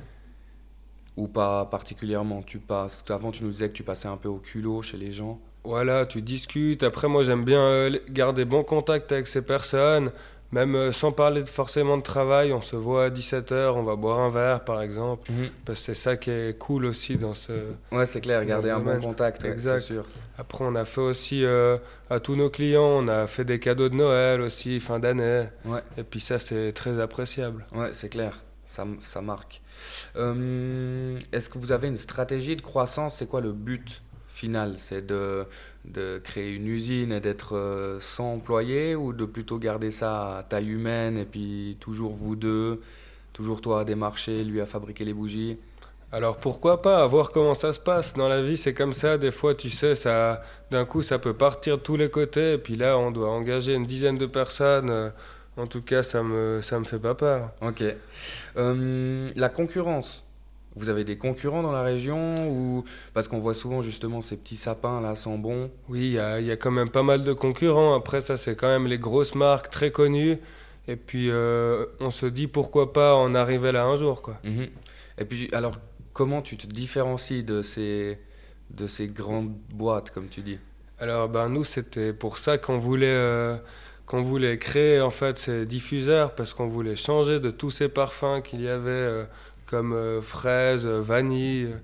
Ou 1.18 1.28
pas 1.28 1.66
particulièrement 1.66 2.42
Tu 2.44 2.60
passes, 2.60 3.04
avant 3.10 3.32
tu 3.32 3.44
nous 3.44 3.52
disais 3.52 3.68
que 3.68 3.74
tu 3.74 3.84
passais 3.84 4.08
un 4.08 4.18
peu 4.18 4.30
au 4.30 4.38
culot 4.38 4.82
chez 4.82 4.98
les 4.98 5.12
gens. 5.12 5.40
Voilà, 5.64 6.06
tu 6.06 6.22
discutes. 6.22 6.84
Après, 6.84 7.10
moi, 7.10 7.24
j'aime 7.24 7.44
bien 7.44 7.60
euh, 7.60 8.00
garder 8.10 8.46
bon 8.46 8.64
contact 8.64 9.12
avec 9.12 9.28
ces 9.28 9.42
personnes, 9.42 10.12
même 10.54 10.76
euh, 10.76 10.94
sans 10.94 11.12
parler 11.12 11.42
de, 11.42 11.50
forcément 11.50 11.98
de 11.98 12.04
travail. 12.04 12.54
On 12.54 12.62
se 12.62 12.78
voit 12.78 13.06
à 13.06 13.10
17h, 13.10 13.74
on 13.74 13.84
va 13.84 13.98
boire 13.98 14.20
un 14.20 14.30
verre, 14.30 14.64
par 14.64 14.82
exemple. 14.82 15.30
Parce 15.66 15.80
que 15.80 15.86
c'est 15.88 15.94
ça 15.96 16.16
qui 16.16 16.30
est 16.30 16.58
cool 16.58 16.86
aussi 16.86 17.18
dans 17.18 17.34
ce... 17.34 17.52
Ouais, 17.92 18.06
c'est 18.06 18.22
clair, 18.22 18.46
garder 18.46 18.70
un 18.70 18.80
bon 18.80 18.98
contact, 19.02 19.44
ouais, 19.44 19.50
Exact. 19.50 19.80
sûr. 19.80 20.06
Après, 20.38 20.64
on 20.64 20.74
a 20.76 20.86
fait 20.86 21.02
aussi 21.02 21.44
euh, 21.44 21.78
à 22.10 22.22
tous 22.22 22.36
nos 22.36 22.50
clients, 22.50 23.04
on 23.04 23.08
a 23.10 23.28
fait 23.28 23.44
des 23.44 23.60
cadeaux 23.60 23.90
de 23.90 23.96
Noël 23.96 24.40
aussi, 24.40 24.80
fin 24.80 25.00
d'année. 25.00 25.48
Ouais. 25.66 25.82
Et 25.98 26.04
puis 26.04 26.22
ça, 26.22 26.40
c'est 26.40 26.72
très 26.72 27.02
appréciable. 27.02 27.66
Ouais, 27.76 27.90
c'est 27.92 28.08
clair, 28.08 28.40
ça, 28.68 28.86
ça 29.04 29.22
marque. 29.22 29.62
Euh, 30.16 31.20
Est-ce 31.32 31.50
que 31.50 31.58
vous 31.58 31.72
avez 31.72 31.88
une 31.88 31.98
stratégie 31.98 32.56
de 32.56 32.62
croissance? 32.62 33.18
C'est 33.18 33.28
quoi 33.28 33.42
le 33.42 33.52
but 33.52 34.02
final? 34.28 34.76
C'est 34.78 35.06
de, 35.06 35.46
de 35.86 36.20
créer 36.24 36.54
une 36.54 36.68
usine 36.68 37.12
et 37.12 37.20
d'être 37.20 37.56
euh, 37.56 38.00
100 38.00 38.34
employés 38.36 38.96
ou 38.96 39.14
de 39.14 39.26
plutôt 39.26 39.58
garder 39.58 39.92
ça 39.92 40.38
à 40.40 40.44
taille 40.44 40.70
humaine 40.70 41.18
et 41.18 41.26
puis 41.26 41.78
toujours 41.80 42.14
vous 42.14 42.36
deux, 42.36 42.82
toujours 43.34 43.62
toi 43.62 43.82
à 43.82 43.84
démarcher, 43.84 44.44
lui 44.44 44.62
à 44.62 44.66
fabriquer 44.66 45.06
les 45.06 45.14
bougies? 45.14 45.58
Alors 46.10 46.38
pourquoi 46.38 46.82
pas, 46.82 47.06
voir 47.06 47.32
comment 47.32 47.54
ça 47.54 47.74
se 47.74 47.80
passe? 47.80 48.14
Dans 48.14 48.30
la 48.30 48.42
vie, 48.42 48.56
c'est 48.56 48.74
comme 48.74 48.94
ça. 48.94 49.18
Des 49.18 49.32
fois, 49.32 49.54
tu 49.56 49.70
sais, 49.70 49.94
ça, 49.94 50.42
d'un 50.72 50.86
coup, 50.86 51.02
ça 51.02 51.20
peut 51.20 51.34
partir 51.34 51.80
de 51.80 51.84
tous 51.84 51.98
les 51.98 52.10
côtés. 52.10 52.54
Et 52.54 52.58
puis 52.58 52.78
là, 52.78 52.98
on 52.98 53.12
doit 53.12 53.30
engager 53.30 53.74
une 53.74 53.86
dizaine 53.86 54.18
de 54.18 54.26
personnes. 54.26 55.12
En 55.58 55.68
tout 55.68 55.82
cas, 55.82 56.04
ça 56.04 56.24
me, 56.24 56.62
ça 56.62 56.80
me 56.80 56.86
fait 56.86 57.00
pas 57.00 57.16
peur. 57.16 57.52
Ok. 57.62 57.84
Euh, 58.58 59.30
la 59.36 59.50
concurrence. 59.50 60.24
Vous 60.76 60.90
avez 60.90 61.04
des 61.04 61.18
concurrents 61.18 61.64
dans 61.64 61.72
la 61.72 61.82
région 61.82 62.36
ou 62.48 62.84
parce 63.16 63.28
qu'on 63.28 63.40
voit 63.40 63.56
souvent 63.56 63.82
justement 63.82 64.22
ces 64.22 64.38
petits 64.38 64.58
sapins 64.58 65.02
là 65.02 65.16
sans 65.16 65.40
bon? 65.40 65.72
Oui, 65.90 66.00
il 66.02 66.12
y 66.12 66.20
a, 66.20 66.40
il 66.40 66.46
y 66.46 66.52
a 66.52 66.56
quand 66.56 66.70
même 66.70 66.90
pas 66.90 67.02
mal 67.02 67.24
de 67.24 67.34
concurrents. 67.34 67.96
Après, 67.96 68.22
ça, 68.22 68.38
c'est 68.38 68.56
quand 68.56 68.68
même 68.68 68.86
les 68.86 69.00
grosses 69.00 69.34
marques 69.34 69.72
très 69.72 69.90
connues. 69.90 70.38
Et 70.88 70.96
puis, 70.96 71.32
euh, 71.32 71.86
on 72.00 72.12
se 72.12 72.28
dit 72.28 72.46
pourquoi 72.48 72.94
pas 72.94 73.16
en 73.16 73.34
arriver 73.34 73.72
là 73.72 73.86
un 73.86 73.96
jour, 73.96 74.22
quoi. 74.22 74.38
Mhm. 74.44 74.68
Et 75.18 75.26
puis, 75.26 75.50
alors, 75.52 75.74
comment 76.14 76.44
tu 76.44 76.58
te 76.58 76.68
différencies 76.68 77.44
de 77.44 77.64
ces, 77.64 78.20
de 78.70 78.86
ces 78.86 79.08
grandes 79.08 79.54
boîtes, 79.74 80.12
comme 80.12 80.28
tu 80.28 80.42
dis? 80.42 80.60
Alors, 81.00 81.28
ben, 81.28 81.50
nous, 81.50 81.64
c'était 81.64 82.14
pour 82.14 82.38
ça 82.38 82.58
qu'on 82.58 82.78
voulait, 82.78 83.08
euh, 83.08 83.58
qu'on 84.08 84.22
voulait 84.22 84.58
créer 84.58 85.02
en 85.02 85.12
fait 85.12 85.38
ces 85.38 85.66
diffuseurs, 85.68 86.34
parce 86.34 86.54
qu'on 86.56 86.68
voulait 86.68 86.96
changer 86.96 87.40
de 87.40 87.52
tous 87.52 87.70
ces 87.70 87.90
parfums 87.90 88.42
qu'il 88.44 88.62
y 88.62 88.70
avait, 88.70 88.90
euh, 88.90 89.24
comme 89.68 89.94
euh, 89.94 90.22
fraise, 90.22 90.86
euh, 90.88 91.02
vanille, 91.02 91.66
euh, 91.66 91.76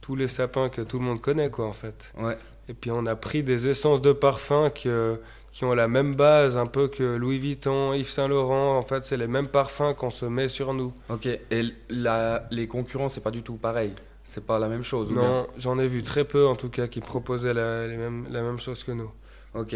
tous 0.00 0.14
les 0.14 0.28
sapins 0.28 0.68
que 0.68 0.82
tout 0.82 0.98
le 0.98 1.04
monde 1.04 1.20
connaît, 1.20 1.50
quoi, 1.50 1.66
en 1.66 1.72
fait. 1.72 2.12
Ouais, 2.18 2.36
Et 2.68 2.74
puis, 2.74 2.90
on 2.92 3.04
a 3.06 3.16
pris 3.16 3.42
des 3.42 3.66
essences 3.66 4.00
de 4.00 4.12
parfums 4.12 4.70
que- 4.74 5.18
qui 5.52 5.64
ont 5.64 5.74
la 5.74 5.88
même 5.88 6.14
base, 6.14 6.56
un 6.56 6.66
peu 6.66 6.86
que 6.86 7.02
Louis 7.16 7.38
Vuitton, 7.38 7.92
Yves 7.94 8.08
Saint 8.08 8.28
Laurent. 8.28 8.76
En 8.76 8.82
fait, 8.82 9.04
c'est 9.04 9.16
les 9.16 9.26
mêmes 9.26 9.48
parfums 9.48 9.94
qu'on 9.96 10.10
se 10.10 10.24
met 10.26 10.48
sur 10.48 10.72
nous. 10.74 10.92
ok. 11.08 11.26
Et 11.26 11.62
la, 11.88 12.46
les 12.52 12.68
concurrents, 12.68 13.08
c'est 13.08 13.20
pas 13.22 13.32
du 13.32 13.42
tout 13.42 13.56
pareil. 13.56 13.92
C'est 14.22 14.44
pas 14.46 14.58
la 14.60 14.68
même 14.68 14.84
chose. 14.84 15.10
Non, 15.10 15.48
j'en 15.58 15.78
ai 15.80 15.88
vu 15.88 16.02
très 16.04 16.24
peu, 16.24 16.46
en 16.46 16.54
tout 16.54 16.68
cas, 16.68 16.86
qui 16.86 17.00
proposaient 17.00 17.54
la, 17.54 17.86
les 17.88 17.96
mêmes, 17.96 18.26
la 18.30 18.42
même 18.42 18.60
chose 18.60 18.84
que 18.84 18.92
nous. 18.92 19.10
Ok. 19.54 19.74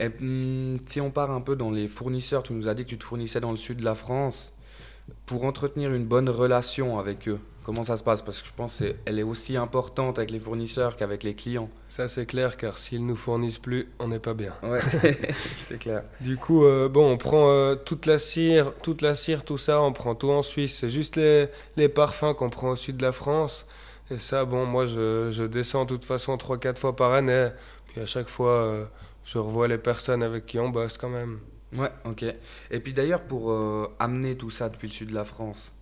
Et 0.00 0.06
hum, 0.20 0.78
si 0.86 1.00
on 1.00 1.10
part 1.10 1.30
un 1.30 1.40
peu 1.40 1.56
dans 1.56 1.70
les 1.70 1.88
fournisseurs, 1.88 2.42
tu 2.42 2.52
nous 2.52 2.68
as 2.68 2.74
dit 2.74 2.84
que 2.84 2.90
tu 2.90 2.98
te 2.98 3.04
fournissais 3.04 3.40
dans 3.40 3.50
le 3.50 3.56
sud 3.56 3.78
de 3.78 3.84
la 3.84 3.94
France. 3.94 4.52
Pour 5.24 5.44
entretenir 5.44 5.94
une 5.94 6.04
bonne 6.04 6.28
relation 6.28 6.98
avec 6.98 7.28
eux, 7.28 7.38
comment 7.62 7.84
ça 7.84 7.96
se 7.96 8.02
passe? 8.02 8.22
Parce 8.22 8.40
que 8.40 8.48
je 8.48 8.52
pense 8.52 8.78
qu'elle 8.78 9.18
est 9.18 9.22
aussi 9.22 9.56
importante 9.56 10.18
avec 10.18 10.32
les 10.32 10.40
fournisseurs 10.40 10.96
qu'avec 10.96 11.22
les 11.22 11.34
clients. 11.34 11.70
Ça, 11.88 12.08
c'est 12.08 12.26
clair, 12.26 12.56
car 12.56 12.76
s'ils 12.76 13.06
nous 13.06 13.14
fournissent 13.14 13.60
plus, 13.60 13.88
on 14.00 14.08
n'est 14.08 14.18
pas 14.18 14.34
bien. 14.34 14.52
Ouais, 14.64 14.80
c'est 15.68 15.78
clair. 15.78 16.02
Du 16.20 16.36
coup, 16.36 16.64
euh, 16.64 16.88
bon, 16.88 17.08
on 17.08 17.16
prend 17.16 17.50
euh, 17.50 17.76
toute 17.76 18.06
la 18.06 18.18
cire, 18.18 18.72
toute 18.82 19.00
la 19.00 19.14
cire, 19.14 19.44
tout 19.44 19.58
ça, 19.58 19.80
on 19.80 19.92
prend 19.92 20.16
tout 20.16 20.30
en 20.30 20.42
Suisse. 20.42 20.78
C'est 20.80 20.88
juste 20.88 21.14
les, 21.14 21.46
les 21.76 21.88
parfums 21.88 22.34
qu'on 22.36 22.50
prend 22.50 22.70
au 22.70 22.76
sud 22.76 22.96
de 22.96 23.02
la 23.02 23.12
France. 23.12 23.64
Et 24.10 24.18
ça, 24.18 24.44
bon, 24.44 24.66
moi, 24.66 24.86
je, 24.86 25.30
je 25.30 25.44
descends 25.44 25.84
de 25.84 25.90
toute 25.90 26.04
façon 26.04 26.36
3-4 26.36 26.78
fois 26.78 26.96
par 26.96 27.12
année. 27.12 27.48
Puis 27.88 28.00
à 28.00 28.06
chaque 28.06 28.28
fois, 28.28 28.50
euh, 28.50 28.84
je 29.26 29.38
revois 29.38 29.68
les 29.68 29.76
personnes 29.76 30.22
avec 30.22 30.46
qui 30.46 30.58
on 30.58 30.70
bosse 30.70 30.96
quand 30.96 31.10
même. 31.10 31.40
Ouais, 31.76 31.90
ok. 32.04 32.24
Et 32.70 32.80
puis 32.80 32.94
d'ailleurs, 32.94 33.22
pour 33.22 33.50
euh, 33.50 33.92
amener 33.98 34.36
tout 34.36 34.50
ça 34.50 34.68
depuis 34.68 34.86
le 34.86 34.92
sud 34.92 35.10
de 35.10 35.14
la 35.14 35.24
France, 35.24 35.72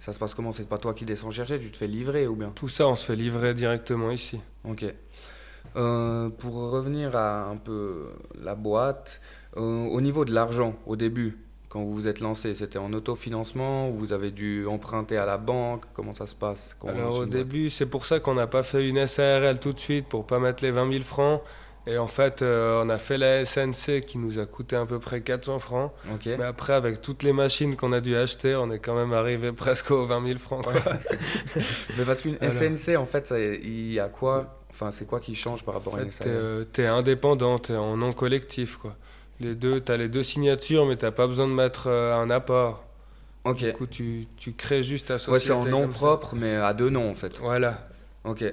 ça 0.00 0.12
se 0.12 0.18
passe 0.18 0.34
comment? 0.34 0.52
C'est 0.52 0.68
pas 0.68 0.78
toi 0.78 0.94
qui 0.94 1.04
descends 1.04 1.30
chercher, 1.30 1.58
tu 1.60 1.70
te 1.70 1.78
fais 1.78 1.86
livrer 1.86 2.26
ou 2.26 2.34
bien? 2.34 2.50
Tout 2.54 2.68
ça, 2.68 2.88
on 2.88 2.96
se 2.96 3.06
fait 3.06 3.16
livrer 3.16 3.54
directement 3.54 4.10
ici. 4.10 4.40
Ok. 4.64 4.84
Euh, 5.76 6.28
pour 6.28 6.54
revenir 6.70 7.14
à 7.14 7.44
un 7.44 7.56
peu 7.56 8.08
la 8.42 8.56
boîte, 8.56 9.20
euh, 9.56 9.86
au 9.86 10.00
niveau 10.00 10.24
de 10.24 10.32
l'argent, 10.32 10.74
au 10.86 10.96
début, 10.96 11.38
quand 11.68 11.84
vous 11.84 11.94
vous 11.94 12.06
êtes 12.08 12.20
lancé, 12.20 12.54
c'était 12.54 12.78
en 12.78 12.92
autofinancement 12.92 13.90
ou 13.90 13.96
vous 13.96 14.12
avez 14.12 14.32
dû 14.32 14.66
emprunter 14.66 15.18
à 15.18 15.26
la 15.26 15.38
banque? 15.38 15.84
Comment 15.94 16.14
ça 16.14 16.26
se 16.26 16.34
passe? 16.34 16.76
Alors 16.86 17.16
au 17.16 17.26
début, 17.26 17.70
c'est 17.70 17.86
pour 17.86 18.06
ça 18.06 18.18
qu'on 18.18 18.34
n'a 18.34 18.46
pas 18.46 18.64
fait 18.64 18.88
une 18.88 19.06
SARL 19.06 19.60
tout 19.60 19.72
de 19.72 19.78
suite 19.78 20.06
pour 20.06 20.26
pas 20.26 20.40
mettre 20.40 20.64
les 20.64 20.72
20 20.72 20.90
000 20.90 21.04
francs. 21.04 21.42
Et 21.86 21.96
en 21.96 22.06
fait, 22.08 22.42
euh, 22.42 22.82
on 22.84 22.88
a 22.90 22.98
fait 22.98 23.16
la 23.16 23.44
SNC 23.46 24.02
qui 24.06 24.18
nous 24.18 24.38
a 24.38 24.44
coûté 24.44 24.76
à 24.76 24.84
peu 24.84 24.98
près 24.98 25.22
400 25.22 25.58
francs. 25.58 25.92
Mais 26.26 26.44
après, 26.44 26.74
avec 26.74 27.00
toutes 27.00 27.22
les 27.22 27.32
machines 27.32 27.76
qu'on 27.76 27.92
a 27.94 28.00
dû 28.00 28.14
acheter, 28.14 28.54
on 28.56 28.70
est 28.70 28.78
quand 28.78 28.94
même 28.94 29.12
arrivé 29.14 29.52
presque 29.56 29.90
aux 29.90 30.06
20 30.06 30.26
000 30.26 30.38
francs. 30.38 30.64
quoi. 30.64 30.74
Mais 31.96 32.04
parce 32.04 32.20
qu'une. 32.20 32.36
SNC, 32.42 32.96
en 32.96 33.06
fait, 33.06 33.32
il 33.62 33.92
y 33.92 34.00
a 34.00 34.08
quoi? 34.08 34.58
Enfin, 34.70 34.90
c'est 34.90 35.06
quoi 35.06 35.18
qui 35.18 35.34
change 35.34 35.64
par 35.64 35.74
rapport 35.74 35.94
En 35.94 35.98
à 35.98 36.02
une 36.02 36.08
t'es, 36.10 36.24
SARL 36.24 36.28
euh, 36.30 36.64
t'es 36.64 36.86
indépendant, 36.86 37.58
t'es 37.58 37.74
en 37.74 37.96
non 37.96 38.12
collectif. 38.12 38.76
Quoi. 38.76 38.94
Les 39.40 39.54
deux, 39.54 39.80
t'as 39.80 39.96
les 39.96 40.08
deux 40.08 40.22
signatures, 40.22 40.84
mais 40.86 40.96
t'as 40.96 41.10
pas 41.10 41.26
besoin 41.26 41.48
de 41.48 41.52
mettre 41.52 41.86
euh, 41.86 42.14
un 42.16 42.28
apport. 42.28 42.84
Ok. 43.44 43.64
Du 43.64 43.72
coup, 43.72 43.86
tu, 43.86 44.28
tu 44.36 44.52
crées 44.52 44.82
juste 44.82 45.06
ta 45.08 45.14
Ouais, 45.14 45.18
société. 45.20 45.46
c'est 45.46 45.52
en 45.52 45.64
nom 45.64 45.82
ça. 45.88 45.94
propre, 45.94 46.34
mais 46.34 46.54
à 46.56 46.74
deux 46.74 46.90
noms 46.90 47.10
en 47.10 47.14
fait. 47.14 47.38
Voilà, 47.38 47.88
Ok. 48.24 48.44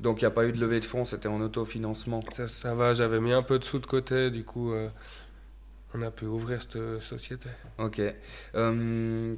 Donc 0.00 0.20
il 0.20 0.24
n'y 0.24 0.28
a 0.28 0.30
pas 0.30 0.46
eu 0.46 0.52
de 0.52 0.58
levée 0.60 0.80
de 0.80 0.84
fonds, 0.84 1.04
c'était 1.04 1.28
en 1.28 1.40
autofinancement. 1.40 2.20
ça, 2.30 2.48
ça 2.48 2.74
va. 2.74 2.92
J'avais 2.94 3.20
mis 3.20 3.32
un 3.32 3.42
peu 3.42 3.58
de 3.58 3.64
sous 3.64 3.78
de 3.78 3.86
côté, 3.86 4.30
du 4.30 4.44
coup, 4.44 4.72
euh, 4.72 4.88
on 5.94 6.02
a 6.02 6.10
pu 6.10 6.26
ouvrir 6.26 6.60
cette 6.60 6.76
euh, 6.76 7.00
société. 7.00 7.48
Ok. 7.78 8.00
Euh, 8.54 9.34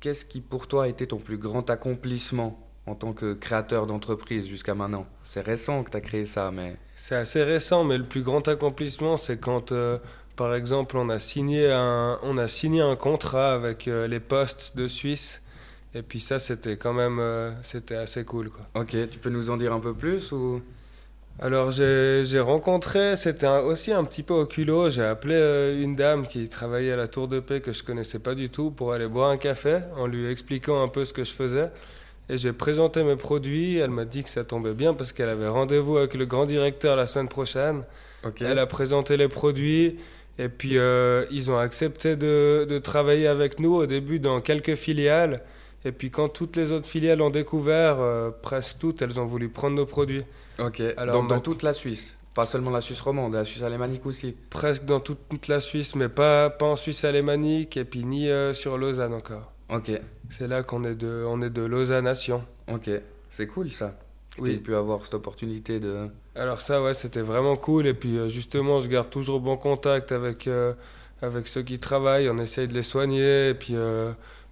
Qu'est-ce 0.00 0.24
qui 0.24 0.40
pour 0.40 0.66
toi 0.66 0.84
a 0.84 0.88
été 0.88 1.06
ton 1.06 1.18
plus 1.18 1.38
grand 1.38 1.68
accomplissement 1.70 2.58
en 2.86 2.96
tant 2.96 3.12
que 3.12 3.34
créateur 3.34 3.86
d'entreprise 3.86 4.46
jusqu'à 4.46 4.74
maintenant? 4.74 5.06
C'est 5.22 5.42
récent 5.42 5.84
que 5.84 5.90
tu 5.90 5.96
as 5.96 6.00
créé 6.00 6.26
ça, 6.26 6.50
mais... 6.50 6.76
C'est 6.96 7.14
assez 7.14 7.42
récent, 7.42 7.84
mais 7.84 7.98
le 7.98 8.04
plus 8.06 8.22
grand 8.22 8.46
accomplissement, 8.48 9.16
c'est 9.16 9.38
quand, 9.38 9.70
euh, 9.70 9.98
par 10.34 10.54
exemple, 10.54 10.96
on 10.96 11.08
a 11.08 11.20
signé 11.20 11.70
un, 11.70 12.18
on 12.22 12.36
a 12.36 12.48
signé 12.48 12.80
un 12.80 12.96
contrat 12.96 13.54
avec 13.54 13.86
les 13.86 14.20
postes 14.20 14.76
de 14.76 14.88
Suisse. 14.88 15.40
Et 15.94 16.02
puis 16.02 16.20
ça, 16.20 16.38
c'était 16.38 16.76
quand 16.76 16.92
même, 16.92 17.18
euh, 17.20 17.50
c'était 17.62 17.96
assez 17.96 18.24
cool, 18.24 18.50
quoi. 18.50 18.66
Ok, 18.80 18.96
tu 19.10 19.18
peux 19.18 19.30
nous 19.30 19.50
en 19.50 19.56
dire 19.56 19.72
un 19.72 19.80
peu 19.80 19.94
plus 19.94 20.32
ou... 20.32 20.62
Alors 21.40 21.70
j'ai 21.70 22.40
rencontré, 22.40 23.16
c'était 23.16 23.48
aussi 23.48 23.90
un 23.90 24.04
petit 24.04 24.22
peu 24.22 24.34
au 24.34 24.44
culot, 24.44 24.90
j'ai 24.90 25.02
appelé 25.02 25.34
euh, 25.34 25.82
une 25.82 25.96
dame 25.96 26.26
qui 26.26 26.48
travaillait 26.48 26.92
à 26.92 26.96
la 26.96 27.08
Tour 27.08 27.26
de 27.26 27.40
Paix 27.40 27.60
que 27.60 27.72
je 27.72 27.82
connaissais 27.82 28.18
pas 28.18 28.34
du 28.34 28.50
tout 28.50 28.70
pour 28.70 28.92
aller 28.92 29.08
boire 29.08 29.30
un 29.30 29.38
café 29.38 29.80
en 29.96 30.06
lui 30.06 30.30
expliquant 30.30 30.82
un 30.82 30.88
peu 30.88 31.06
ce 31.06 31.12
que 31.14 31.24
je 31.24 31.32
faisais. 31.32 31.70
Et 32.28 32.38
j'ai 32.38 32.52
présenté 32.52 33.02
mes 33.02 33.16
produits. 33.16 33.78
Elle 33.78 33.90
m'a 33.90 34.04
dit 34.04 34.22
que 34.22 34.28
ça 34.28 34.44
tombait 34.44 34.74
bien 34.74 34.94
parce 34.94 35.12
qu'elle 35.12 35.28
avait 35.28 35.48
rendez-vous 35.48 35.96
avec 35.96 36.14
le 36.14 36.26
grand 36.26 36.46
directeur 36.46 36.96
la 36.96 37.06
semaine 37.06 37.28
prochaine. 37.28 37.82
Elle 38.40 38.58
a 38.58 38.66
présenté 38.66 39.16
les 39.16 39.28
produits. 39.28 39.98
Et 40.38 40.48
puis, 40.48 40.78
euh, 40.78 41.26
ils 41.30 41.50
ont 41.50 41.58
accepté 41.58 42.16
de, 42.16 42.66
de 42.68 42.78
travailler 42.78 43.26
avec 43.26 43.58
nous 43.58 43.74
au 43.74 43.86
début 43.86 44.18
dans 44.18 44.40
quelques 44.40 44.76
filiales. 44.76 45.42
Et 45.84 45.92
puis, 45.92 46.10
quand 46.10 46.28
toutes 46.28 46.56
les 46.56 46.72
autres 46.72 46.86
filiales 46.86 47.20
ont 47.22 47.30
découvert, 47.30 48.00
euh, 48.00 48.30
presque 48.30 48.78
toutes, 48.78 49.02
elles 49.02 49.18
ont 49.18 49.26
voulu 49.26 49.48
prendre 49.48 49.76
nos 49.76 49.86
produits. 49.86 50.24
Ok. 50.58 50.82
Alors, 50.96 51.20
Donc 51.20 51.28
dans 51.28 51.40
toute 51.40 51.62
la 51.62 51.72
Suisse. 51.72 52.16
Pas 52.34 52.46
seulement 52.46 52.70
la 52.70 52.80
Suisse 52.80 53.00
romande, 53.00 53.34
la 53.34 53.44
Suisse 53.44 53.62
alémanique 53.62 54.06
aussi. 54.06 54.34
Presque 54.48 54.84
dans 54.84 55.00
toute, 55.00 55.18
toute 55.28 55.48
la 55.48 55.60
Suisse, 55.60 55.94
mais 55.94 56.08
pas, 56.08 56.48
pas 56.48 56.66
en 56.66 56.76
Suisse 56.76 57.04
alémanique 57.04 57.76
et 57.76 57.84
puis 57.84 58.04
ni 58.04 58.30
euh, 58.30 58.54
sur 58.54 58.78
Lausanne 58.78 59.12
encore. 59.12 59.52
Ok. 59.68 59.90
C'est 60.30 60.48
là 60.48 60.62
qu'on 60.62 60.84
est 60.84 60.94
de, 60.94 61.24
on 61.26 61.42
est 61.42 61.50
de 61.50 61.62
Lausanne-Nation. 61.62 62.42
Ok. 62.72 62.88
C'est 63.28 63.46
cool 63.46 63.70
ça. 63.70 63.94
Oui. 64.38 64.54
tu 64.54 64.62
pu 64.62 64.74
avoir 64.74 65.04
cette 65.04 65.14
opportunité 65.14 65.78
de. 65.78 66.08
Alors 66.34 66.62
ça, 66.62 66.82
ouais, 66.82 66.94
c'était 66.94 67.20
vraiment 67.20 67.56
cool. 67.56 67.86
Et 67.86 67.92
puis 67.92 68.16
euh, 68.16 68.30
justement, 68.30 68.80
je 68.80 68.88
garde 68.88 69.10
toujours 69.10 69.40
bon 69.40 69.58
contact 69.58 70.10
avec, 70.10 70.46
euh, 70.46 70.72
avec 71.20 71.46
ceux 71.48 71.62
qui 71.62 71.76
travaillent. 71.78 72.30
On 72.30 72.38
essaye 72.38 72.66
de 72.66 72.72
les 72.72 72.82
soigner 72.82 73.50
et 73.50 73.54
puis 73.54 73.74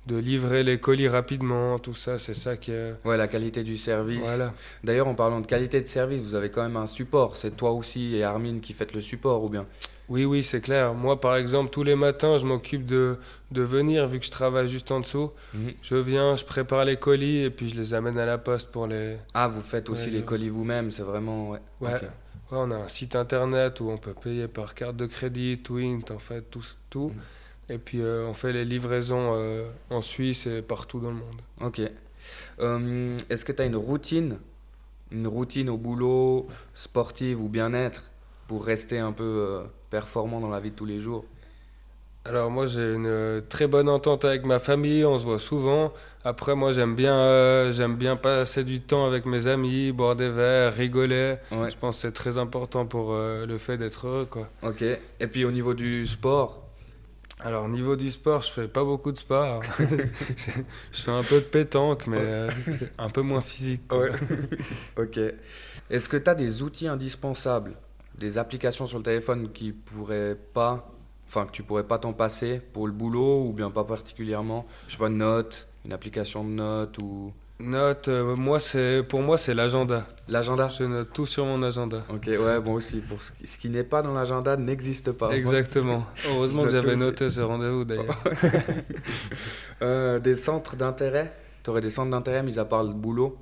de 0.06 0.16
livrer 0.16 0.62
les 0.62 0.78
colis 0.78 1.08
rapidement. 1.08 1.78
Tout 1.78 1.94
ça, 1.94 2.18
c'est 2.18 2.34
ça 2.34 2.56
qui 2.56 2.72
est... 2.72 2.94
Ouais, 3.04 3.16
la 3.16 3.28
qualité 3.28 3.62
du 3.62 3.76
service. 3.76 4.20
Voilà. 4.22 4.52
D'ailleurs, 4.82 5.08
en 5.08 5.14
parlant 5.14 5.40
de 5.40 5.46
qualité 5.46 5.80
de 5.80 5.86
service, 5.86 6.20
vous 6.22 6.34
avez 6.34 6.50
quand 6.50 6.62
même 6.62 6.76
un 6.76 6.86
support. 6.86 7.36
C'est 7.36 7.56
toi 7.56 7.72
aussi 7.72 8.16
et 8.16 8.24
Armin 8.24 8.58
qui 8.60 8.72
faites 8.72 8.94
le 8.94 9.00
support 9.00 9.44
ou 9.44 9.48
bien? 9.48 9.66
Oui, 10.08 10.24
oui, 10.24 10.42
c'est 10.42 10.60
clair. 10.60 10.92
Moi, 10.94 11.20
par 11.20 11.36
exemple, 11.36 11.70
tous 11.70 11.84
les 11.84 11.94
matins, 11.94 12.38
je 12.38 12.44
m'occupe 12.44 12.84
de, 12.84 13.16
de 13.52 13.62
venir, 13.62 14.08
vu 14.08 14.18
que 14.18 14.26
je 14.26 14.30
travaille 14.32 14.68
juste 14.68 14.90
en 14.90 14.98
dessous. 15.00 15.30
Mhm. 15.54 15.72
Je 15.82 15.94
viens, 15.94 16.34
je 16.34 16.44
prépare 16.44 16.84
les 16.84 16.96
colis 16.96 17.44
et 17.44 17.50
puis 17.50 17.68
je 17.68 17.76
les 17.76 17.94
amène 17.94 18.18
à 18.18 18.26
la 18.26 18.38
poste 18.38 18.70
pour 18.70 18.88
les... 18.88 19.16
Ah, 19.34 19.46
vous 19.46 19.60
faites 19.60 19.88
aussi 19.88 20.06
Ouais, 20.06 20.10
les 20.10 20.22
colis 20.22 20.48
vous-même, 20.48 20.90
c'est 20.90 21.02
vraiment. 21.04 21.50
Ouais. 21.50 21.60
Ouais. 21.80 21.92
Ouais, 21.92 22.00
on 22.50 22.72
a 22.72 22.76
un 22.76 22.88
site 22.88 23.14
internet 23.14 23.78
où 23.78 23.88
on 23.90 23.98
peut 23.98 24.14
payer 24.14 24.48
par 24.48 24.74
carte 24.74 24.96
de 24.96 25.06
crédit, 25.06 25.58
Twint, 25.62 26.00
en 26.10 26.18
fait, 26.18 26.42
tout. 26.50 26.64
tout. 26.88 27.10
Mhm. 27.14 27.22
Et 27.68 27.78
puis 27.78 28.00
euh, 28.00 28.26
on 28.26 28.34
fait 28.34 28.52
les 28.52 28.64
livraisons 28.64 29.32
euh, 29.34 29.66
en 29.90 30.02
Suisse 30.02 30.46
et 30.46 30.62
partout 30.62 30.98
dans 31.00 31.10
le 31.10 31.16
monde. 31.16 31.40
Ok. 31.60 31.80
Euh, 32.60 33.16
Est-ce 33.28 33.44
que 33.44 33.52
tu 33.52 33.62
as 33.62 33.66
une 33.66 33.76
routine? 33.76 34.38
Une 35.12 35.26
routine 35.26 35.68
au 35.68 35.76
boulot, 35.76 36.46
sportive 36.74 37.40
ou 37.40 37.48
bien-être 37.48 38.10
pour 38.48 38.64
rester 38.64 38.98
un 38.98 39.12
peu 39.12 39.60
performant 39.90 40.40
dans 40.40 40.50
la 40.50 40.60
vie 40.60 40.70
de 40.70 40.76
tous 40.76 40.86
les 40.86 41.00
jours? 41.00 41.24
Alors 42.26 42.50
moi 42.50 42.66
j'ai 42.66 42.94
une 42.94 43.42
très 43.48 43.66
bonne 43.66 43.88
entente 43.88 44.26
avec 44.26 44.44
ma 44.44 44.58
famille, 44.58 45.04
on 45.06 45.18
se 45.18 45.24
voit 45.24 45.38
souvent. 45.38 45.92
Après 46.22 46.54
moi 46.54 46.72
j'aime 46.72 46.94
bien, 46.94 47.16
euh, 47.16 47.72
j'aime 47.72 47.96
bien 47.96 48.16
passer 48.16 48.62
du 48.62 48.80
temps 48.82 49.06
avec 49.06 49.24
mes 49.24 49.46
amis, 49.46 49.90
boire 49.90 50.16
des 50.16 50.28
verres, 50.28 50.74
rigoler. 50.74 51.36
Ouais. 51.50 51.70
Je 51.70 51.76
pense 51.78 51.96
que 51.96 52.02
c'est 52.02 52.12
très 52.12 52.36
important 52.36 52.84
pour 52.84 53.14
euh, 53.14 53.46
le 53.46 53.56
fait 53.56 53.78
d'être 53.78 54.06
heureux. 54.06 54.26
Quoi. 54.28 54.48
Ok. 54.62 54.82
Et 54.82 55.26
puis 55.28 55.46
au 55.46 55.50
niveau 55.50 55.72
du 55.72 56.06
sport 56.06 56.59
Alors 57.42 57.64
au 57.64 57.68
niveau 57.68 57.96
du 57.96 58.10
sport, 58.10 58.42
je 58.42 58.50
fais 58.50 58.68
pas 58.68 58.84
beaucoup 58.84 59.12
de 59.12 59.16
sport. 59.16 59.62
je 59.78 61.00
fais 61.00 61.10
un 61.10 61.22
peu 61.22 61.36
de 61.36 61.46
pétanque, 61.46 62.06
mais 62.06 62.18
euh, 62.20 62.50
un 62.98 63.08
peu 63.08 63.22
moins 63.22 63.40
physique. 63.40 63.82
Ok. 64.98 65.18
Est-ce 65.88 66.08
que 66.08 66.16
tu 66.16 66.30
as 66.30 66.34
des 66.34 66.62
outils 66.62 66.86
indispensables, 66.86 67.74
des 68.18 68.38
applications 68.38 68.86
sur 68.86 68.98
le 68.98 69.04
téléphone 69.04 69.50
qui 69.52 69.72
pourraient 69.72 70.36
pas, 70.52 70.92
enfin 71.26 71.46
que 71.46 71.50
tu 71.50 71.62
pourrais 71.62 71.84
pas 71.84 71.98
t'en 71.98 72.12
passer 72.12 72.60
pour 72.72 72.86
le 72.86 72.92
boulot 72.92 73.46
ou 73.46 73.52
bien 73.52 73.70
pas 73.70 73.84
particulièrement? 73.84 74.66
Je 74.86 74.92
sais 74.92 74.98
pas, 74.98 75.08
notes, 75.08 75.68
une 75.84 75.92
application 75.92 76.44
de 76.44 76.50
notes 76.50 76.98
ou 76.98 77.32
Note, 77.62 78.08
euh, 78.08 78.34
moi 78.36 78.58
c'est 78.58 79.02
pour 79.06 79.20
moi 79.20 79.36
c'est 79.36 79.52
l'agenda. 79.54 80.06
l'agenda 80.28 80.68
Je 80.68 80.84
note 80.84 81.08
tout 81.12 81.26
sur 81.26 81.44
mon 81.44 81.62
agenda. 81.62 82.02
Ok, 82.08 82.26
ouais, 82.26 82.60
bon 82.60 82.72
aussi. 82.74 82.96
Pour 82.98 83.22
ce 83.22 83.32
qui, 83.32 83.46
ce 83.46 83.58
qui 83.58 83.68
n'est 83.68 83.84
pas 83.84 84.00
dans 84.02 84.14
l'agenda 84.14 84.56
n'existe 84.56 85.12
pas. 85.12 85.30
Exactement. 85.32 86.06
Heureusement 86.28 86.62
que 86.64 86.70
j'avais 86.70 86.96
noté 86.96 87.28
ce 87.28 87.40
rendez-vous 87.40 87.84
d'ailleurs. 87.84 88.16
Euh, 89.82 90.18
des 90.18 90.36
centres 90.36 90.76
d'intérêt? 90.76 91.32
Tu 91.62 91.70
aurais 91.70 91.80
des 91.80 91.90
centres 91.90 92.10
d'intérêt, 92.10 92.42
mis 92.42 92.58
à 92.58 92.64
part 92.64 92.82
le 92.82 92.92
boulot? 92.94 93.36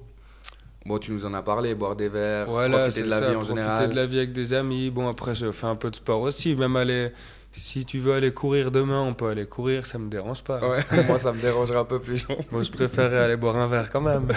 Bon, 0.85 0.99
tu 0.99 1.13
nous 1.13 1.27
en 1.27 1.35
as 1.35 1.43
parlé, 1.43 1.75
boire 1.75 1.95
des 1.97 2.09
verres, 2.09 2.47
Voilà, 2.49 2.79
profiter 2.79 3.03
de 3.03 3.09
la 3.11 3.19
ça, 3.19 3.29
vie 3.29 3.37
en 3.37 3.39
profiter 3.41 3.61
général. 3.61 3.91
de 3.91 3.95
la 3.97 4.07
vie 4.07 4.19
avec 4.19 4.33
des 4.33 4.53
amis. 4.53 4.91
Bon 4.91 5.09
après 5.09 5.35
je 5.35 5.53
fais 5.53 5.67
un 5.67 5.77
peu 5.77 5.91
de 5.91 5.97
sport 5.97 6.23
aussi, 6.23 6.55
même 6.57 6.77
aller 6.77 7.13
si 7.61 7.85
tu 7.85 7.99
veux 7.99 8.15
aller 8.15 8.33
courir 8.33 8.71
demain, 8.71 9.03
on 9.03 9.15
peut 9.15 9.29
aller 9.29 9.47
courir, 9.47 9.87
ça 9.87 9.99
me 9.99 10.09
dérange 10.09 10.43
pas. 10.43 10.61
Ouais, 10.69 10.85
moi 11.07 11.19
ça 11.19 11.33
me 11.33 11.41
dérangerait 11.41 11.79
un 11.79 11.85
peu 11.85 12.01
plus. 12.01 12.27
Moi 12.51 12.63
je 12.63 12.71
préférerais 12.71 13.19
aller 13.19 13.37
boire 13.37 13.57
un 13.57 13.67
verre 13.67 13.91
quand 13.91 14.01
même. 14.01 14.29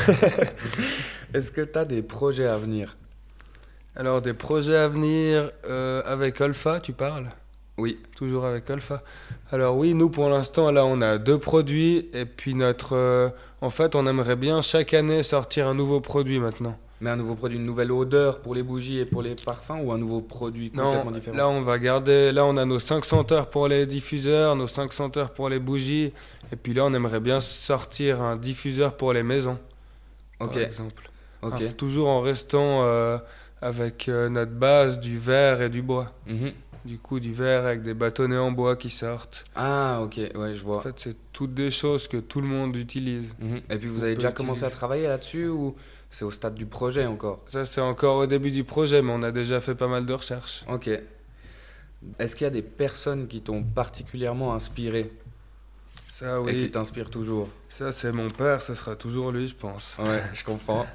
Est-ce 1.34 1.52
que 1.52 1.62
tu 1.62 1.78
as 1.78 1.86
des 1.86 2.02
projets 2.02 2.48
à 2.48 2.58
venir? 2.58 2.98
Alors 3.96 4.22
des 4.22 4.34
projets 4.34 4.76
à 4.76 4.88
venir 4.88 5.52
euh, 5.68 6.02
avec 6.06 6.40
Alpha, 6.42 6.80
tu 6.80 6.94
parles? 6.94 7.30
Oui. 7.78 8.00
Toujours 8.16 8.46
avec 8.46 8.70
Alpha? 8.70 9.04
Alors 9.52 9.78
oui, 9.78 9.94
nous 9.94 10.10
pour 10.10 10.30
l'instant 10.30 10.72
là 10.72 10.86
on 10.86 11.02
a 11.02 11.18
deux 11.18 11.40
produits 11.40 12.10
et 12.14 12.26
puis 12.26 12.54
notre 12.54 12.96
euh, 12.96 13.30
en 13.62 13.70
fait 13.70 13.96
on 13.96 14.08
aimerait 14.08 14.36
bien 14.36 14.62
chaque 14.62 14.94
année 14.94 15.24
sortir 15.24 15.68
un 15.68 15.74
nouveau 15.74 16.00
produit 16.00 16.40
maintenant. 16.40 16.78
Mais 17.02 17.10
un 17.10 17.16
nouveau 17.16 17.34
produit, 17.36 17.58
une 17.58 17.66
nouvelle 17.66 17.92
odeur 17.92 18.40
pour 18.42 18.54
les 18.54 18.62
bougies 18.64 19.00
et 19.00 19.06
pour 19.06 19.24
les 19.24 19.34
parfums 19.36 19.80
ou 19.84 19.92
un 19.92 19.98
nouveau 19.98 20.22
produit 20.22 20.72
Non, 20.74 20.84
complètement 20.86 21.12
différent 21.12 21.38
là 21.38 21.50
on 21.50 21.62
va 21.62 21.80
garder, 21.80 22.32
là 22.32 22.46
on 22.46 22.56
a 22.58 22.64
nos 22.66 22.80
5 22.80 23.04
senteurs 23.06 23.50
pour 23.50 23.68
les 23.68 23.86
diffuseurs, 23.88 24.56
nos 24.56 24.68
5 24.68 24.94
senteurs 24.94 25.32
pour 25.34 25.50
les 25.50 25.60
bougies, 25.60 26.14
et 26.52 26.56
puis 26.56 26.74
là 26.74 26.86
on 26.86 26.94
aimerait 26.94 27.20
bien 27.20 27.42
sortir 27.42 28.22
un 28.22 28.36
diffuseur 28.36 28.96
pour 28.96 29.14
les 29.14 29.24
maisons, 29.24 29.58
par 30.38 30.56
exemple. 30.58 31.10
ok. 31.42 31.54
Un- 31.62 31.72
toujours 31.72 32.08
en 32.08 32.22
restant 32.22 32.84
euh, 32.84 33.18
avec 33.62 34.08
euh, 34.08 34.30
notre 34.30 34.52
base 34.54 35.00
du 35.00 35.18
verre 35.18 35.62
et 35.62 35.70
du 35.70 35.82
bois. 35.82 36.12
Mhm. 36.28 36.52
Du 36.84 36.98
coup 36.98 37.20
du 37.20 37.32
verre 37.32 37.66
avec 37.68 37.84
des 37.84 37.94
bâtonnets 37.94 38.38
en 38.40 38.52
bois 38.52 38.76
qui 38.76 38.90
sortent. 38.90 39.44
Ah, 39.56 40.00
ok, 40.04 40.20
ouais, 40.36 40.54
je 40.56 40.64
vois. 40.64 40.78
En 40.78 40.82
fait 40.82 40.96
c'est 40.98 41.16
toutes 41.32 41.54
des 41.54 41.70
choses 41.70 42.08
que 42.08 42.18
tout 42.18 42.42
le 42.42 42.48
monde 42.48 42.76
utilise. 42.76 43.34
Mhm. 43.40 43.62
Et 43.70 43.78
puis 43.78 43.88
vous 43.88 44.04
avez 44.04 44.16
déjà 44.16 44.32
commencé 44.32 44.64
à 44.64 44.70
travailler 44.72 45.08
là-dessus 45.08 45.48
ou 45.48 45.76
c'est 46.12 46.26
au 46.26 46.32
stade 46.32 46.56
du 46.56 46.66
projet 46.66 47.06
encore 47.06 47.42
Ça 47.48 47.66
c'est 47.66 47.82
encore 47.82 48.18
au 48.18 48.26
début 48.28 48.52
du 48.52 48.64
projet, 48.64 49.02
mais 49.02 49.12
on 49.12 49.24
a 49.24 49.32
déjà 49.32 49.60
fait 49.60 49.76
pas 49.76 49.88
mal 49.88 50.06
de 50.06 50.14
recherches. 50.14 50.64
Ok. 50.70 50.90
Est-ce 52.20 52.36
qu'il 52.36 52.46
y 52.46 52.48
a 52.48 52.52
des 52.52 52.62
personnes 52.62 53.28
qui 53.28 53.42
t'ont 53.42 53.64
particulièrement 53.64 54.54
inspiré 54.54 55.12
Ça 56.10 56.40
et 56.48 56.52
qui 56.52 56.62
oui, 56.64 56.72
t'inspirent 56.72 57.10
toujours 57.10 57.48
ça 57.70 57.92
c'est 57.92 58.12
mon 58.12 58.30
père, 58.30 58.62
ça 58.62 58.76
sera 58.76 58.96
toujours 58.96 59.32
lui 59.32 59.48
je 59.48 59.56
pense. 59.56 59.98
Ouais, 60.00 60.22
je 60.34 60.44
comprends. 60.44 60.86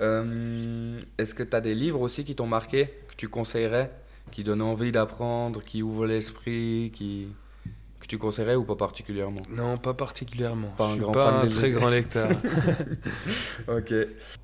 Euh, 0.00 1.00
Est-ce 1.18 1.34
que 1.34 1.42
tu 1.42 1.54
as 1.54 1.60
des 1.60 1.74
livres 1.74 2.00
aussi 2.00 2.24
qui 2.24 2.34
t'ont 2.34 2.46
marqué, 2.46 2.86
que 3.08 3.14
tu 3.16 3.28
conseillerais, 3.28 3.90
qui 4.30 4.44
donnent 4.44 4.62
envie 4.62 4.92
d'apprendre, 4.92 5.62
qui 5.62 5.82
ouvrent 5.82 6.06
l'esprit, 6.06 6.92
qui... 6.94 7.28
que 8.06 8.10
tu 8.10 8.18
conseillerais 8.18 8.54
ou 8.54 8.62
pas 8.62 8.76
particulièrement? 8.76 9.42
Non, 9.50 9.78
pas 9.78 9.92
particulièrement. 9.92 10.68
Pas 10.78 10.84
je 10.84 10.90
un 10.90 10.92
suis 10.92 11.00
grand 11.00 11.12
pas 11.12 11.26
fan 11.26 11.34
un 11.34 11.44
des 11.44 11.50
très 11.54 11.70
grand 11.70 11.88
lecteur. 11.88 12.30
Ok. 13.68 13.92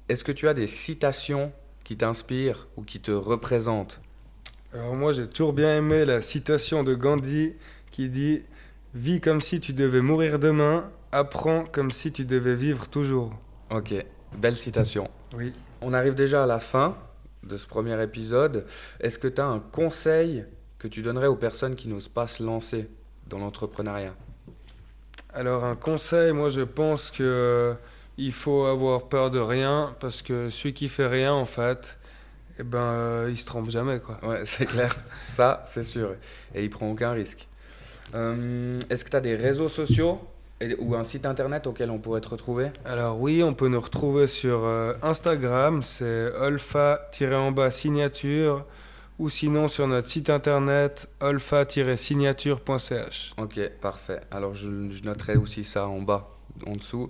Est-ce 0.08 0.24
que 0.24 0.32
tu 0.32 0.48
as 0.48 0.54
des 0.54 0.66
citations 0.66 1.52
qui 1.84 1.96
t'inspirent 1.96 2.68
ou 2.76 2.82
qui 2.82 2.98
te 3.00 3.12
représentent? 3.12 4.00
Alors 4.72 4.94
moi, 4.94 5.12
j'ai 5.12 5.28
toujours 5.28 5.52
bien 5.52 5.76
aimé 5.76 6.04
la 6.04 6.20
citation 6.20 6.82
de 6.82 6.94
Gandhi 6.94 7.52
qui 7.92 8.08
dit 8.08 8.42
"Vis 8.94 9.20
comme 9.20 9.40
si 9.40 9.60
tu 9.60 9.72
devais 9.72 10.00
mourir 10.00 10.38
demain, 10.40 10.90
apprends 11.12 11.64
comme 11.64 11.92
si 11.92 12.10
tu 12.10 12.24
devais 12.24 12.56
vivre 12.56 12.88
toujours." 12.88 13.30
Ok, 13.70 13.94
belle 14.36 14.56
citation. 14.56 15.08
Oui. 15.36 15.52
On 15.82 15.92
arrive 15.92 16.14
déjà 16.14 16.42
à 16.42 16.46
la 16.46 16.58
fin 16.58 16.96
de 17.44 17.56
ce 17.56 17.66
premier 17.66 18.00
épisode. 18.02 18.66
Est-ce 18.98 19.18
que 19.20 19.28
tu 19.28 19.40
as 19.40 19.46
un 19.46 19.60
conseil 19.60 20.46
que 20.78 20.88
tu 20.88 21.02
donnerais 21.02 21.28
aux 21.28 21.36
personnes 21.36 21.76
qui 21.76 21.86
n'osent 21.86 22.08
pas 22.08 22.26
se 22.26 22.42
lancer? 22.42 22.88
Dans 23.32 23.38
l'entrepreneuriat 23.38 24.14
Alors 25.34 25.64
un 25.64 25.74
conseil, 25.74 26.32
moi 26.32 26.50
je 26.50 26.60
pense 26.60 27.10
que 27.10 27.22
euh, 27.22 27.74
il 28.18 28.32
faut 28.32 28.64
avoir 28.66 29.04
peur 29.08 29.30
de 29.30 29.38
rien 29.38 29.94
parce 30.00 30.20
que 30.22 30.50
celui 30.50 30.74
qui 30.74 30.88
fait 30.88 31.06
rien 31.06 31.32
en 31.32 31.46
fait, 31.46 31.98
eh 32.58 32.62
ben 32.62 32.78
euh, 32.78 33.28
il 33.30 33.38
se 33.38 33.46
trompe 33.46 33.70
jamais 33.70 34.00
quoi. 34.00 34.18
Ouais, 34.22 34.42
c'est 34.44 34.66
clair. 34.66 34.94
Ça, 35.32 35.64
c'est 35.66 35.82
sûr. 35.84 36.14
Et 36.54 36.62
il 36.64 36.68
prend 36.70 36.90
aucun 36.90 37.12
risque. 37.12 37.48
Euh, 38.14 38.78
Est-ce 38.90 39.04
que 39.06 39.10
tu 39.10 39.16
as 39.16 39.20
des 39.22 39.36
réseaux 39.36 39.70
sociaux 39.70 40.20
et- 40.60 40.74
ou 40.78 40.94
un 40.94 41.04
site 41.04 41.24
internet 41.24 41.66
auquel 41.66 41.90
on 41.90 41.98
pourrait 41.98 42.20
te 42.20 42.28
retrouver? 42.28 42.70
Alors 42.84 43.18
oui, 43.18 43.42
on 43.42 43.54
peut 43.54 43.68
nous 43.68 43.80
retrouver 43.80 44.26
sur 44.26 44.66
Instagram, 45.02 45.82
c'est 45.82 46.30
alpha-en-bas 46.38 47.70
signature, 47.70 48.66
ou 49.18 49.28
sinon 49.28 49.68
sur 49.68 49.86
notre 49.86 50.08
site 50.08 50.30
internet 50.30 51.08
alpha-signature.ch. 51.20 53.34
Ok, 53.38 53.60
parfait. 53.80 54.20
Alors 54.30 54.54
je, 54.54 54.90
je 54.90 55.04
noterai 55.04 55.36
aussi 55.36 55.64
ça 55.64 55.88
en 55.88 56.02
bas, 56.02 56.30
en 56.66 56.76
dessous. 56.76 57.08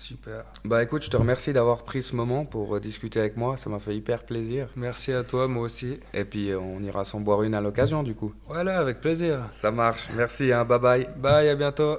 Super. 0.00 0.44
Bah 0.64 0.82
écoute, 0.82 1.04
je 1.04 1.10
te 1.10 1.16
remercie 1.16 1.52
d'avoir 1.52 1.84
pris 1.84 2.02
ce 2.02 2.16
moment 2.16 2.46
pour 2.46 2.76
euh, 2.76 2.80
discuter 2.80 3.20
avec 3.20 3.36
moi. 3.36 3.58
Ça 3.58 3.68
m'a 3.68 3.78
fait 3.78 3.94
hyper 3.94 4.24
plaisir. 4.24 4.68
Merci 4.74 5.12
à 5.12 5.24
toi, 5.24 5.46
moi 5.46 5.64
aussi. 5.64 6.00
Et 6.14 6.24
puis 6.24 6.50
euh, 6.50 6.58
on 6.58 6.82
ira 6.82 7.04
s'en 7.04 7.20
boire 7.20 7.42
une 7.42 7.54
à 7.54 7.60
l'occasion 7.60 8.02
du 8.02 8.14
coup. 8.14 8.32
Voilà, 8.48 8.78
avec 8.78 9.00
plaisir. 9.00 9.46
Ça 9.50 9.70
marche. 9.70 10.08
Merci, 10.16 10.52
hein. 10.52 10.64
bye 10.64 10.78
bye. 10.78 11.08
Bye, 11.18 11.50
à 11.50 11.54
bientôt. 11.54 11.98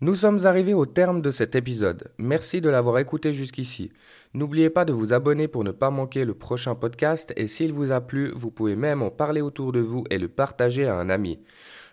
Nous 0.00 0.14
sommes 0.14 0.46
arrivés 0.46 0.74
au 0.74 0.86
terme 0.86 1.22
de 1.22 1.32
cet 1.32 1.56
épisode. 1.56 2.12
Merci 2.18 2.60
de 2.60 2.68
l'avoir 2.68 2.98
écouté 2.98 3.32
jusqu'ici. 3.32 3.90
N'oubliez 4.34 4.70
pas 4.70 4.84
de 4.84 4.92
vous 4.92 5.12
abonner 5.12 5.48
pour 5.48 5.64
ne 5.64 5.70
pas 5.70 5.90
manquer 5.90 6.24
le 6.24 6.34
prochain 6.34 6.74
podcast 6.74 7.32
et 7.36 7.46
s'il 7.46 7.72
vous 7.72 7.92
a 7.92 8.00
plu, 8.00 8.30
vous 8.34 8.50
pouvez 8.50 8.76
même 8.76 9.02
en 9.02 9.10
parler 9.10 9.40
autour 9.40 9.72
de 9.72 9.80
vous 9.80 10.04
et 10.10 10.18
le 10.18 10.28
partager 10.28 10.86
à 10.86 10.96
un 10.96 11.08
ami. 11.08 11.40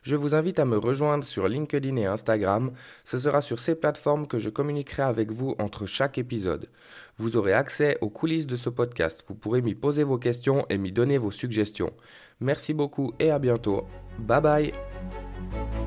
Je 0.05 0.15
vous 0.15 0.35
invite 0.35 0.59
à 0.59 0.65
me 0.65 0.77
rejoindre 0.77 1.23
sur 1.23 1.47
LinkedIn 1.47 1.95
et 1.95 2.05
Instagram. 2.05 2.71
Ce 3.03 3.17
sera 3.17 3.41
sur 3.41 3.57
ces 3.57 3.73
plateformes 3.73 4.27
que 4.27 4.37
je 4.37 4.51
communiquerai 4.51 5.01
avec 5.01 5.31
vous 5.31 5.55
entre 5.57 5.87
chaque 5.87 6.19
épisode. 6.19 6.69
Vous 7.17 7.37
aurez 7.37 7.53
accès 7.53 7.97
aux 8.01 8.11
coulisses 8.11 8.45
de 8.45 8.55
ce 8.55 8.69
podcast. 8.69 9.25
Vous 9.27 9.33
pourrez 9.33 9.63
m'y 9.63 9.73
poser 9.73 10.03
vos 10.03 10.19
questions 10.19 10.67
et 10.69 10.77
m'y 10.77 10.91
donner 10.91 11.17
vos 11.17 11.31
suggestions. 11.31 11.91
Merci 12.39 12.75
beaucoup 12.75 13.13
et 13.19 13.31
à 13.31 13.39
bientôt. 13.39 13.85
Bye 14.19 14.41
bye 14.41 15.84